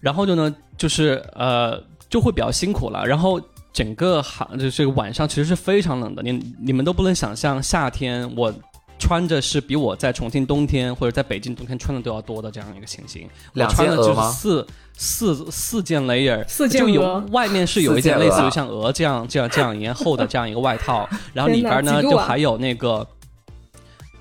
[0.00, 3.40] 然后就呢，就是呃，就会比较辛苦了，然后。
[3.76, 8.50] 整个行就是晚上其实是非常冷的，你你们都不能想象夏天我
[8.98, 13.22] 穿着是比我在重庆冬天或者在北京冬天穿的都要多的这样一个情形。
[13.24, 14.66] 我两穿的就是件鹅吗四
[14.98, 23.06] 四四件 layer，四件就有外面是有一件类似于像鹅这样这样这样一样厚的这样一个外套， 然后里边呢就还有那个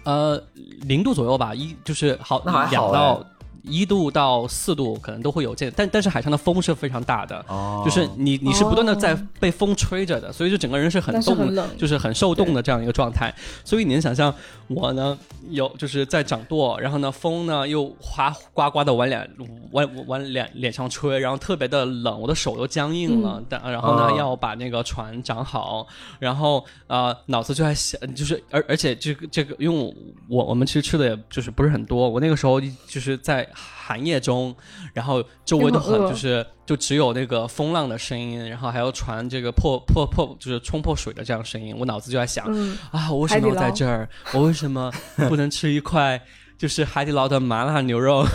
[0.04, 0.42] 呃
[0.82, 3.26] 零度左右吧，一就是好两到
[3.68, 13.34] 一度到四度可能都会有这，但但是海上的风是非常大的，哦就是你你是不断的在哦被风吹着的，所以就整个人是很冻很就是很受冻的这样一个状态。
[13.64, 14.32] 所以你能想象
[14.68, 15.18] 我呢
[15.50, 19.30] 有就是在掌舵，然后呢风呢又哗呱呱的往脸
[19.72, 23.44] 往往脸脸上吹，然后特别的冷，我的手都僵硬了。
[23.48, 25.86] 但然后呢、哦要把那个船掌好，
[26.20, 29.94] 然后呃脑子就在想，就是而而且这个这个，因为我
[30.30, 34.56] 我我们其实吃的也就是不是很多，我那个时候就是在寒夜中，
[34.94, 44.10] 然后周围都很就是就只有那个风浪的声音，然后还有船这个破破破就是冲破水的这样声音，我脑子就在想、嗯，啊，我为什么要在这儿？
[44.34, 44.92] 我为什么
[45.30, 46.20] 不能吃一块？
[46.58, 48.26] 就是海底捞的麻辣牛肉，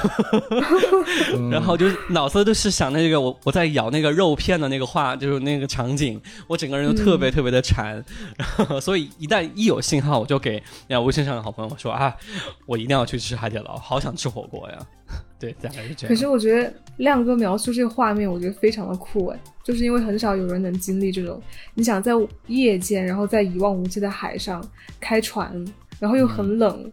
[1.50, 8.02] 然后就脑子都是想那个我我在咬那个肉片的那个画，就是那个场景，我整个人都特别特别的馋，
[8.36, 12.14] 然后所以一旦一有信号，我就给呀微信上的好朋友说啊，
[12.66, 14.78] 我一定要去吃海底捞，好想吃火锅呀。
[15.40, 16.08] 对，大概是这样。
[16.08, 21.42] 可是我觉得亮哥描述这个画面，我觉得非常的酷哎，就是因为很少有人能经历这种，
[21.74, 22.12] 你想在
[22.46, 24.64] 夜间，然后在一望无际的海上
[25.00, 25.52] 开船，
[25.98, 26.92] 然后又很冷，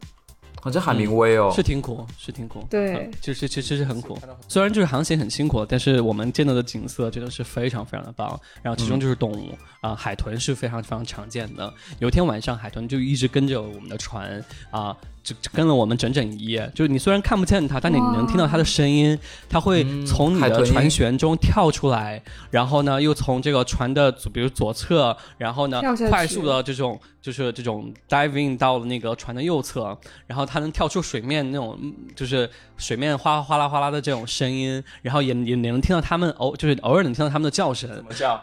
[0.64, 4.18] 哦，这海明威哦，是挺苦，是挺苦，对嗯就是其实是很苦。
[4.48, 8.40] 虽然就是航行很辛苦，但是我们见到的景色真的是非常非常的棒。
[8.62, 11.74] 然后其中就是动物啊、海豚是非常非常常见的。
[12.00, 14.96] 有一天晚上，海豚就一直跟着我们的船啊。
[15.17, 19.18] 就就跟了我们整整一夜，就是你虽然看不见它，但你能听到它的声音，
[19.50, 38.42] 它会嗯从你的船舷中跳出来，然后呢，又从这个船的左比如左侧，然后呢快速的这种就是这种 diving 到了那个船的右侧，然后它能跳出水面那种，嗯就是水面哗哗啦哗啦的这种声音，然后也也也能听到它们偶就是偶尔能听到它们的叫声，怎么叫？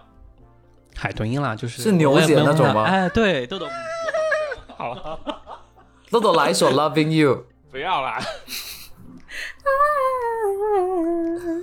[0.96, 2.84] 海豚音啦，就是是牛姐那种吗？
[2.84, 3.66] 哎，对，豆豆，
[6.10, 8.20] 豆豆来一首 Loving You，不要啦！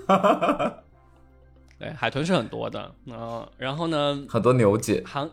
[1.80, 5.30] 对，海豚是很多的，嗯、然后呢，很多牛姐，航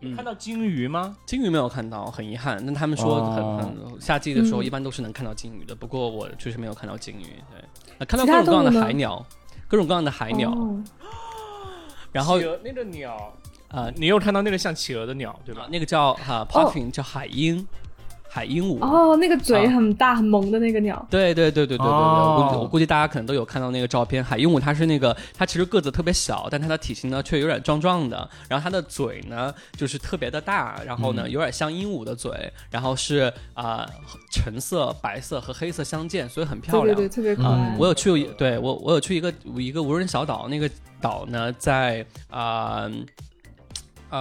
[0.00, 1.16] 嗯看到鲸鱼吗？
[1.24, 2.60] 鲸鱼没有看到，很遗憾。
[2.66, 3.58] 那他们说很、哦
[3.92, 7.24] 很夏季的时候嗯一般都是能看到鲸鱼的，不过我确实没有看到鲸鱼。
[7.50, 7.64] 对，
[7.98, 9.24] 呃看到各种各样的海鸟，
[9.68, 10.82] 各种各样的海鸟，哦
[12.10, 13.32] 然后那个鸟，
[13.68, 15.66] 啊、你有看到那个像企鹅的鸟对吧？
[15.70, 17.66] 那个叫哈、puffin、叫海鹰，
[18.34, 18.78] 海鹦鹉。
[18.80, 24.24] 哦，那个嘴啊很大很萌的那个鸟，对对对对对对对，哦我估计我估计大家可能都有看到那个照片。
[24.24, 28.26] 海鹦鹉它是那个，它其实个子特别小，但它的体型呢却有点壮壮的。
[28.48, 33.86] 然后它的嘴呢就是特别的大，然后呢、嗯有点像鹦鹉的嘴，然后是啊、
[34.30, 36.96] 橙色、白色和黑色相间，所以很漂亮。
[36.96, 37.76] 对对对，特别可爱嗯。
[37.78, 42.82] 我有去，对我我有去一个一个无人小岛，那个岛呢，在啊。
[42.82, 42.90] 呃，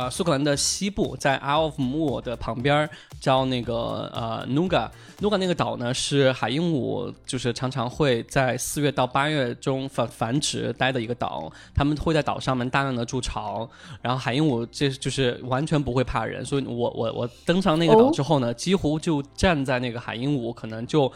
[0.10, 2.89] 苏格兰的西部，在 Isle of 的旁边儿，
[3.19, 4.89] 叫那个呃 Nuga。
[5.19, 11.52] Nuga 那个岛呢，是海鹦鹉就是常常会在四月到八月中繁繁殖待的一个岛。
[11.75, 13.69] 他们会在岛上面大量的筑巢，
[14.02, 16.44] 然后海鹦鹉这就是完全不会怕人。
[16.44, 21.12] 所以我我我登上那个岛之后呢，几乎就站在那个海鹦鹉可能就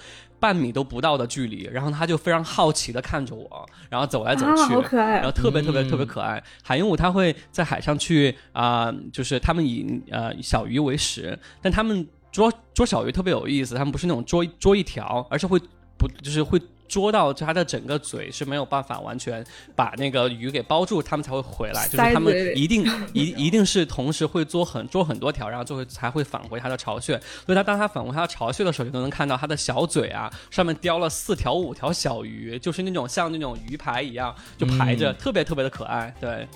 [0.46, 5.32] 半米都不到的距离，然后他就非常好奇的看着我，然后走来走啊，去，好可爱然后啊！
[5.32, 6.44] 特别特别嗯特别可爱。
[6.62, 15.60] 海鹦鹉它会在海上去啊、就是他们以呃小鱼为食，但他们捉捉小鱼特别有意思，他们不是那种捉捉一条，而是会
[15.98, 16.62] 不就是会。
[16.88, 21.86] 捉到它的整个嘴是没有办法完全把那个鱼给包住，它们才会回来。
[21.88, 27.20] 就是它们一定一一定是同时会捉很捉很多条，然后就会才会返回它的巢穴。
[27.46, 36.14] 所以它当它返回它的巢穴的时候，你都能看到它的小嘴啊上面叼了四条五条小鱼，就是那种像那种鱼排一样就排着，嗯特别特别的可爱。
[36.20, 36.48] 对，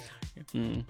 [0.53, 0.83] 嗯。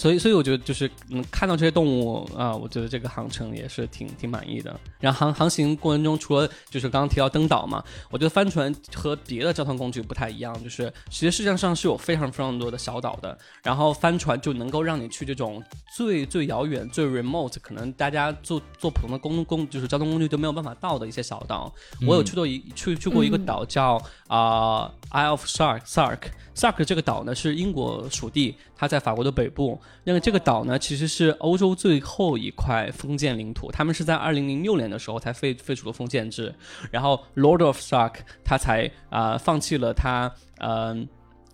[0.00, 4.74] 所以，所以我觉得就是嗯，看到这些动物啊、我觉得这个航程也是挺挺满意的。
[4.98, 15.62] 然后航航行过程中，除了就是刚刚提到登岛嘛，我觉得帆船和别的交通工具不太一样，就是其实世界上是有非常非常多的小岛的，然后帆船就能够让你去这种
[15.94, 21.70] 最最遥远、最 remote，可能大家坐坐普通的公公就是交通工具都没有办法到的一些小岛。
[22.06, 26.20] 我有去过一去去过一个嗯岛叫啊、Isle of Sark Sark
[26.54, 29.78] Sark 这个岛呢是英国属地，它在法国的北部。
[30.04, 36.54] 那个这个岛呢其实是欧洲最后一块封建领土，他们是在二零零六年的时候才废废除了封建制，
[36.90, 38.14] 然后 Lord of Sark
[38.44, 41.08] 他才啊、放弃了他嗯。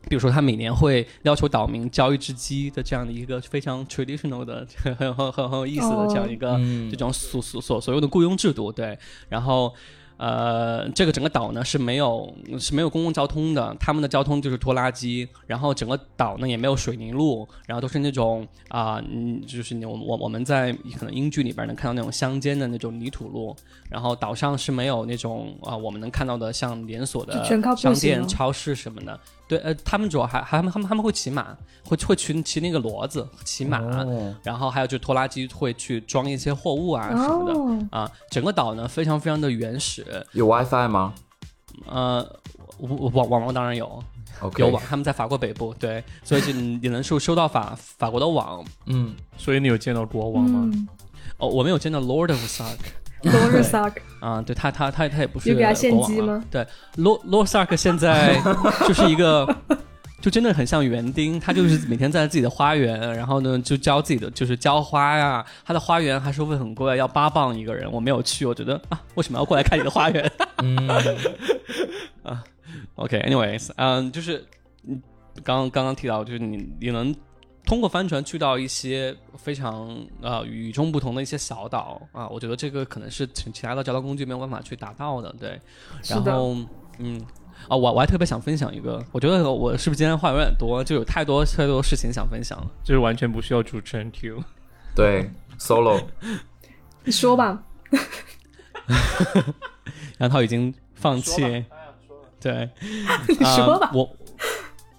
[0.09, 8.97] 比如说，他每年会要求岛民交一只鸡的这样的一个非常 traditional 的、很很很很很有意思的这样一个、嗯这种所所所所有的雇佣制度，对，
[9.29, 9.75] 然后。
[10.19, 23.55] 呃，这个整个岛呢是没有是没有公共交通的，他们的交通就是拖拉机，然后整个岛呢也没有水泥路，然后都是那种啊、嗯，就是你我我我们在可能英剧里边能看到那种乡间的那种泥土路，
[23.91, 27.45] 然后岛上是没有那种啊、我们能看到的像连锁的
[27.77, 29.21] 商店、超市什么的。
[29.49, 34.35] 对，呃，他们主要还还他们他们他们会骑马，会会骑骑那个骡子，骑马，哦。
[34.43, 37.59] 然后还有就拖拉机会去装一些货物啊什么的。
[37.59, 41.15] 哦，啊，整个岛呢非常非常的原始，有 WiFi 吗？
[41.87, 42.27] 呃，
[42.81, 44.03] 网网络当然有
[44.57, 48.65] 有网，他们在法国北部，对，所以就你你能收收到法法国的网。
[48.87, 50.71] 嗯，所以你有见到国王吗？
[50.73, 50.89] 嗯。
[51.39, 52.79] 哦，我没有见到 Lord of Sark
[53.23, 58.41] ，Lord Sark，啊，对他他他他也不是有给他献国王啊鸡吗对，Lord Lord Sark 现在
[58.87, 59.49] 就是一个。
[60.19, 65.45] 就真的很像园丁，他就是每天在自己的花园，然后呢就浇自己的就是浇花呀。
[65.65, 67.89] 他的花园还收费很贵，要八磅一个人。
[67.93, 70.29] 我没有去，我觉得啊，为什么要过来看你的花园？
[70.65, 70.89] 嗯
[72.97, 74.45] ，OK，anyways，、嗯，就是
[74.89, 75.01] 嗯，
[75.45, 77.15] 刚刚刚刚提到，就是你你能
[77.67, 85.61] 通过帆船去到一些非常呃与众不同的一些小岛啊，我觉得这个可能是其其他的交通工具没有办法去达到的，对。
[86.03, 86.57] 是的，然后
[86.99, 87.21] 嗯。
[87.69, 92.71] 啊，我我还特别想分享一个，我觉得我是不是今天话有点多，就有太多太多事情想分享了。
[92.85, 94.45] 就是完全不需要主持人 Q。
[94.95, 96.01] 对，solo，
[97.03, 97.65] 你说吧，
[100.21, 101.65] 杨涛已经放弃，
[102.39, 102.71] 对，
[103.27, 103.93] 你说吧啊。
[103.95, 104.17] 我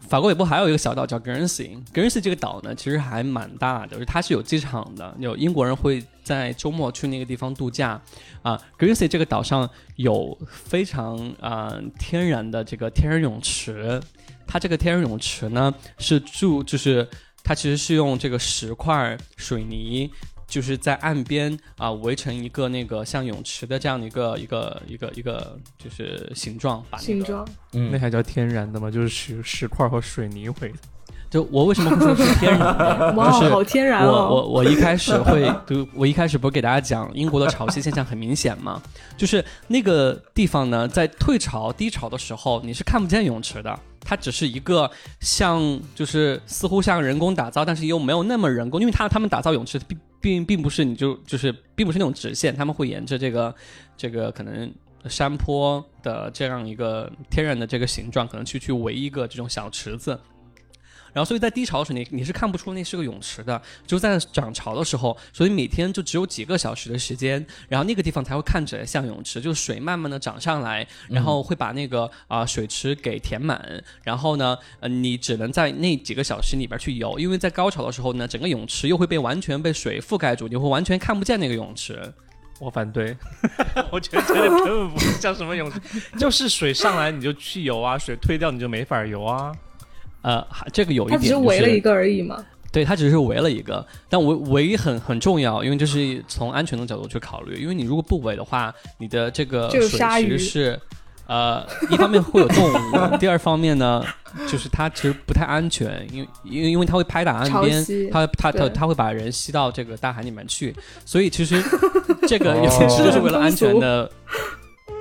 [0.07, 8.01] 法国北部还有一个小岛叫 Guernsey，Guernsey 这个岛呢，其实还蛮大的，它是有机场的，有英国人会在周末去那个地方度假。
[8.41, 14.01] 啊，Guernsey 这个岛上有非常啊、天然的这个天然泳池，
[14.47, 17.05] 它这个天然泳池呢是住就是
[17.43, 20.09] 它其实是用这个石块水泥。
[20.47, 28.89] 就是在岸边啊、围成一个那个像泳池的这样的一个一个一个一个就是形状，把那个形状，嗯那还叫天然的吗？
[28.89, 30.77] 就是石石块和水泥围的。
[31.29, 33.11] 就我为什么会说是天然的？
[33.17, 34.29] 哇，就是好天然我哦！
[34.29, 38.81] 我我一开始会， 就我一开始不是给大家讲英国的潮汐现象很明显吗？
[39.17, 44.89] 就是那个地方呢，在退潮、低潮的时候，你是看不见泳池的，它只是一个
[45.19, 53.55] 像，就是似乎像人工打造，但是又没有那么人工，因为它他们打造泳池并并并不是你就就是并不是那种直线，他们会沿着这个
[53.95, 54.73] 这个可能。
[55.07, 60.19] 山坡的这样一个天然的这个形状，可能去去围一个这种小池子，
[61.13, 82.13] 然后所以在低潮的时候，你你是看不出那是个泳池的，就在涨潮的时候，所以每天就只有几个小时的时间，然后那个地方才会看起来像泳池，就是水慢慢的涨上来，然后会把那个啊、水池给填满，然后呢，呃，你只能在那几个小时里边去游，因为在高潮的时候呢，整个泳池又会被完全被水覆盖住，你会完全看不见那个泳池。
[82.59, 83.15] 我反对，
[83.91, 85.79] 我觉得这个根本不像什么泳池，
[86.17, 89.51] 就是水上来你就去游啊，水退掉你就没法游啊。
[90.27, 92.43] 呃，这个有一点、就是，只是围了一个而已嘛。
[92.69, 97.61] 对，它只是围了一个，但围围很很重要，因为这是从安全的角度去考虑。
[97.61, 100.79] 因为你如果不围的话，你的这个水鲨鱼池是，
[101.27, 102.75] 呃，一方面会有动物，
[103.19, 104.03] 第二方面呢，
[104.49, 110.75] 就是它其实不太安全，因为因为因为它会拍打岸边，它它它它会把人吸到这个大海里面去，
[111.05, 111.63] 所以其实
[112.27, 114.11] 这个哦也是就是为了 安全的。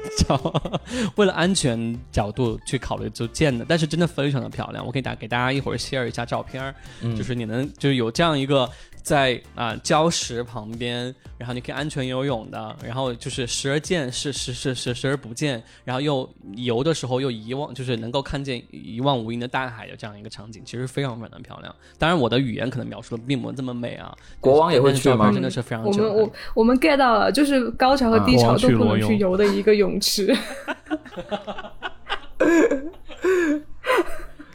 [0.18, 0.80] 角
[1.16, 4.84] 为了安全角度去考虑就建的，但是真的非常的漂亮。
[4.84, 8.68] 我可以打给大家一会儿 share 一下照片，嗯就是你能就是有这样一个
[9.07, 21.72] 在啊、礁石旁边，然后你可以安全游泳的，然后就是时而见是时时时时而不见，然后又游的时候又一望就是能够看见一望无垠的大海的这样一个场景，其实非常非常的漂亮。
[21.96, 30.36] 当然我的语言可能描述的并没有这么美啊，国王也会去吗真的是非常我们我我们 get 到了，就是高潮和低啊潮都不能去去游的一个泳池。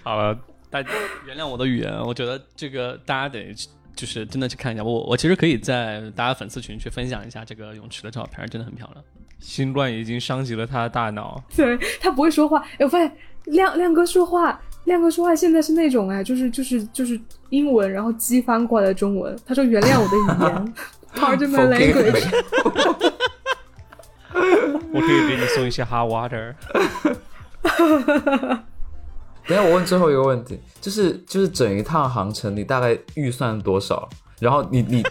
[0.03, 0.37] 好了，
[0.69, 0.89] 大家
[1.25, 3.55] 原谅我的语言，我觉得这个大家得
[3.95, 4.83] 就是真的去看一下。
[4.83, 9.03] 我我其实可以在大家粉丝群去分享一下这个泳池的照片，真的很漂亮。
[9.39, 11.43] 新冠已经伤及了他的大脑。
[11.55, 13.11] 对他不会说话，哎，我发现
[13.45, 17.19] 亮亮哥说话，亮哥说话现在是那种哎，就是就是就是
[17.49, 19.35] 英文，然后激翻过来的中文。
[19.45, 20.73] 他说原谅我的语言，
[21.15, 22.27] Pardon my language。
[24.93, 26.53] 我可以给你送一些 hot water。
[29.47, 34.07] 等下我问最后一个问题，就是就是整一趟航程你大概预算多少？
[34.39, 35.03] 然后你你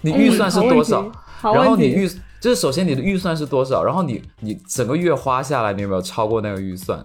[0.00, 1.10] 你 你预算是多少？
[1.42, 2.08] 然后你预
[2.40, 3.82] 就是首先你的预算是多少？
[3.84, 7.04] 然后你你整个月花下来，你有没有超过那个预算？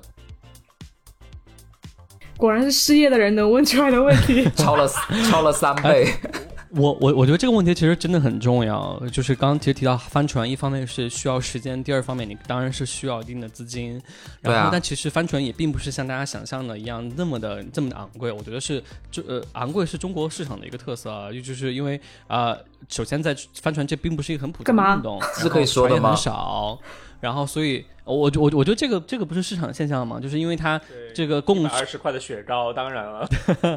[2.37, 4.49] 果然是失业的人能问出来的问题。
[4.55, 4.89] 超了
[5.29, 6.07] 超了三倍。
[6.71, 14.01] 我我我觉得这个问题其实真的很重要，就是刚刚其实提到帆船，一方面是需要时间，第二方面你当然是需要一定的资金，
[14.41, 22.57] 然后、啊但其实帆船也并不是像大家想象的一样那么的这么的昂贵，我觉得是这呃昂贵是中国市场的一个特色啊，也就是因为啊、呃
[22.87, 26.79] 首先在帆船这并不是一个很普通的运动，是可以说很少，
[27.19, 30.79] 然后所以我我我觉得这个这个不是市场现象嘛，就是因为它
[31.13, 33.27] 这个供二十块的雪糕，当然了，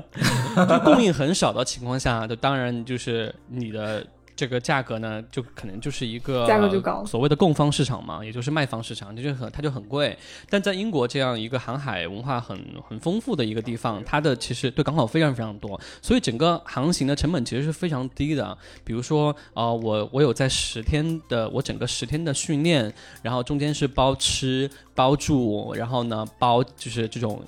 [0.68, 4.06] 就供应很少的情况下，就当然就是你的
[4.42, 10.18] 这个价格呢，就可能就是一个价格就高所谓的供方市场嘛，也就是卖方市场，就是很它就很贵。
[10.50, 18.58] 但在英国这样一个航海文化很很丰富的一个地方，它的其实对港口非常非常多，所以整个航行的成本其实是非常低的。
[18.82, 27.40] 比如说，呃，我我有在十天的我整个十天的训练，然后中间是包吃包住，然后呢包就是这种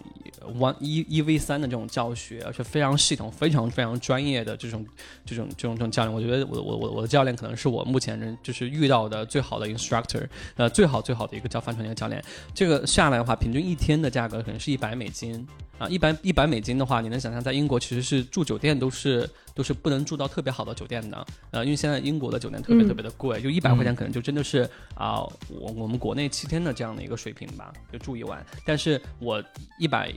[0.61, 4.86] one 一一 v 三的这种教学，而且非常系统、非常非常专业的这种
[5.26, 6.14] 这种这种这种教练。
[6.14, 10.26] 我觉得我我我我的教练可能是我目前人就是遇到的最好的 instructor，
[10.57, 12.22] 呃，最好最好的一个教帆船的一个教练。
[12.53, 15.47] 这个下来的话，平均一天的价格可能是一百美金。
[15.76, 28.47] 啊，一百一百美金的话，你能想象在英国其实是住酒店都是都是不能住到特别好的酒店的，呃，因为现在英国的酒店特别嗯特别的贵，就一百块钱可能就真的是啊、我我们国内七天的这样的一个水平吧，就住一晚。
[28.64, 29.43] 但是我
[29.80, 30.14] 一百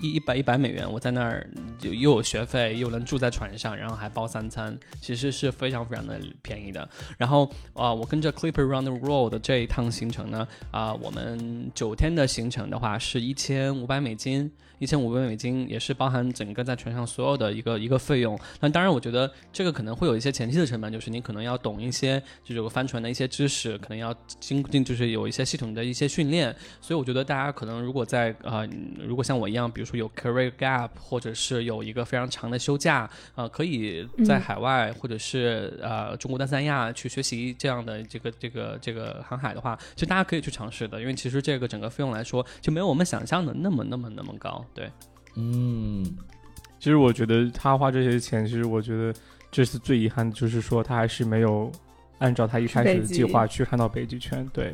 [0.00, 1.48] 一一百一百美元，我在那儿
[1.82, 6.88] 又又有学费，又能住在船上，然后还包三餐，其实是非常非常的便宜的。
[7.18, 14.50] 然后啊、我跟着 Clipper Round the World 的这一趟行程呢，啊、我们九天的行程的话是一千五百美金。
[14.78, 18.38] 一千五百美金也是包含整个在船上所有的一个一个费用。
[18.60, 26.56] 那当然，我觉得这个可能会有一些前期的成本，就是你可能要懂一些这种帆船的一些知识，可能要经就是有一些系统的一些训练。
[26.80, 28.68] 所以我觉得大家可能如果在啊、呃
[29.06, 44.64] 如果像我一样，比如说有 career gap，或者是有一个非常长的休假，呃，可以在海外、或者是呃中国的三亚去学习这样的这个这个这个航海的话，其实大家可以去尝试的，因为其实这个整个费用来说就没有我们想象的那么那么那么高。
[44.74, 44.90] 对，
[45.36, 46.04] 嗯，
[46.78, 49.14] 其实我觉得他花这些钱，其实我觉得
[49.50, 51.70] 这次最遗憾的就是说他还是没有
[52.18, 54.72] 按照他一开始的计划去看到北极圈，对，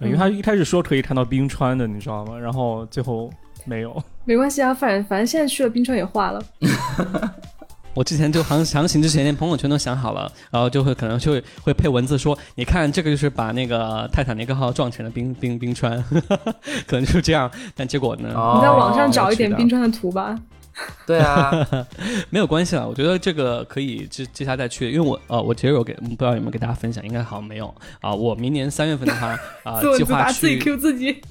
[0.00, 2.38] 因为他一开始说可以看到冰川的，你知道吗？
[2.38, 3.30] 然后最后
[3.68, 4.02] 没有。
[4.24, 6.42] 没关系啊，反正反正现在去了冰川也化了。
[7.94, 16.02] 我之前就航航行之前连朋友圈都想好了，然后就会可能就会会配文字说，你看这个就是把那个泰坦尼克号撞成了冰冰冰川，
[16.86, 17.50] 可能就是这样。
[17.74, 20.38] 但结果呢，哦你在网上找一点冰川的图吧。
[21.06, 21.50] 对啊，
[22.30, 22.86] 没有关系了。
[22.88, 31.22] 我觉得这个可以接接下来再去，因为我呃，我其实有给不知道有没有给大家分享，应该好像没有啊、我明年三月份的话啊、 计划自答，自己去 Q 自己。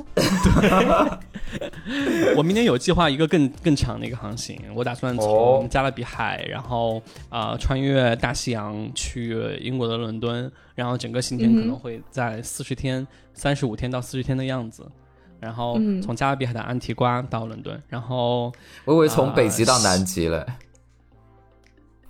[2.36, 14.86] 我明年有计划一个更更长的一个航行，我打算哦从加勒比海，然后啊、穿越大西洋去英国的伦敦，然后整个行程可能会在四十天、三十五天到四十天的样子。
[15.40, 18.52] 然后嗯从加勒比海的安提瓜到伦敦，然后
[18.86, 20.46] 我以为从北极到啊南极嘞。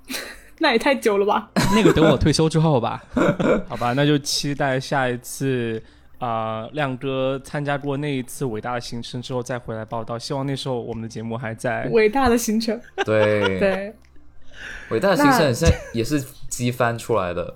[0.59, 1.51] 那也太久了吧？
[1.75, 3.03] 那个等我退休之后吧。
[3.69, 5.80] 好吧，那就期待下一次
[6.17, 10.17] 啊、亮哥参加过那一次伟大的行程之后再回来报道。
[10.17, 11.84] 希望那时候我们的节目还在。
[11.91, 13.95] 伟大的行程，对，对
[14.89, 16.19] 伟大的行程现在也是
[16.49, 17.55] 机翻出来的。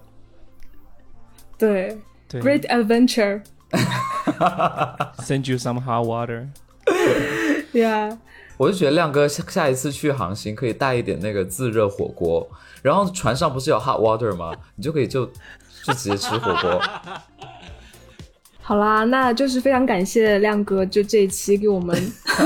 [1.57, 1.97] 对
[2.27, 3.41] 对，Great Adventure，
[5.19, 6.47] Send you some hot water。
[7.73, 8.17] yeah，
[8.57, 12.49] 我就觉得亮哥下下一次去航行可以带一点那个自热火锅，
[12.81, 14.53] 然后船上不是有 hot water 吗？
[14.75, 15.25] 你就可以就
[15.83, 16.81] 就直接吃火锅。
[18.63, 21.95] 好啦，那就是非常感谢亮哥，就这一期给我们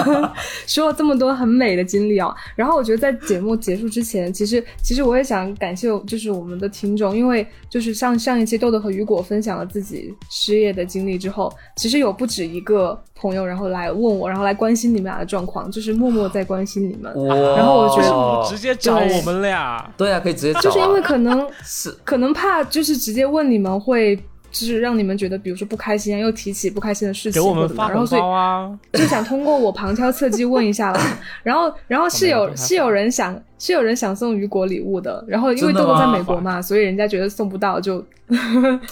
[0.66, 2.34] 说了这么多很美的经历啊。
[2.56, 17.14] 然后我觉得在节目结束之前，其实其实我也想感谢就是我们的听众，因为就是像上一期豆豆和雨果分享了自己失业的经历之后，其实有不止一个朋友然后来问我，然后来关心你们俩的状况，就是默默在关心你们。
[17.28, 17.36] 哇！
[17.56, 19.88] 然后我觉得哦直接找我们俩。
[19.96, 20.62] 对啊，可以直接找、啊。
[20.64, 24.18] 就是因为可能是可能怕就是直接问你们会。
[24.58, 28.80] 就是让你们觉得，比如说不开心啊，又提起不开心的事情，给我们发红然后所以包啊！
[28.94, 31.00] 就想通过我旁敲侧击问一下了。
[31.44, 38.02] 然后，然后 是有是有人想是有人想送雨果礼物的，然后因为豆豆在美国嘛，所以人家觉得送不到就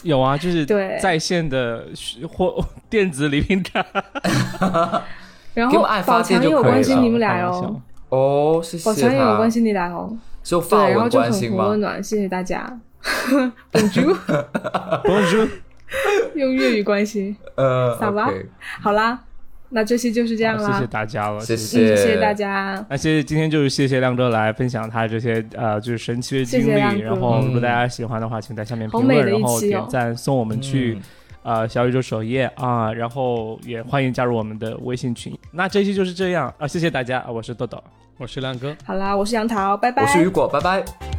[0.04, 1.86] 有啊，就是 对在线的
[2.30, 2.54] 或
[2.90, 3.86] 电子礼品卡。
[5.56, 11.80] 然后宝强也有关心你们俩哟笑，哦，谢谢宝强也有关心你俩哦，对，就发然后就文关心吗很很温？
[11.80, 12.80] 暖，谢谢大家。
[13.72, 15.50] Bonjour，Bonjour，
[16.36, 17.36] 用粤语关心。
[17.56, 18.32] 呃撒吧
[18.82, 19.20] 好啦，
[19.70, 22.86] 那这期就是这样啦，好谢谢大家了，谢嗯，谢谢大家。
[22.90, 31.02] 那谢谢今天就是谢谢亮哥来分享他这些呃就是神奇的经历，谢谢然后如果嗯大家喜欢的话，请在下面评论，然后点赞送我们去、嗯
[31.44, 35.38] 呃小宇宙首页啊，然后也欢迎加入我们的微信群。
[35.52, 37.84] 那这期就是这样啊，谢谢大家，啊我是豆豆。
[38.18, 38.74] 我是亮哥。
[38.86, 40.04] 好啦，我是杨桃，拜拜。
[40.04, 41.13] 我是雨果，拜拜。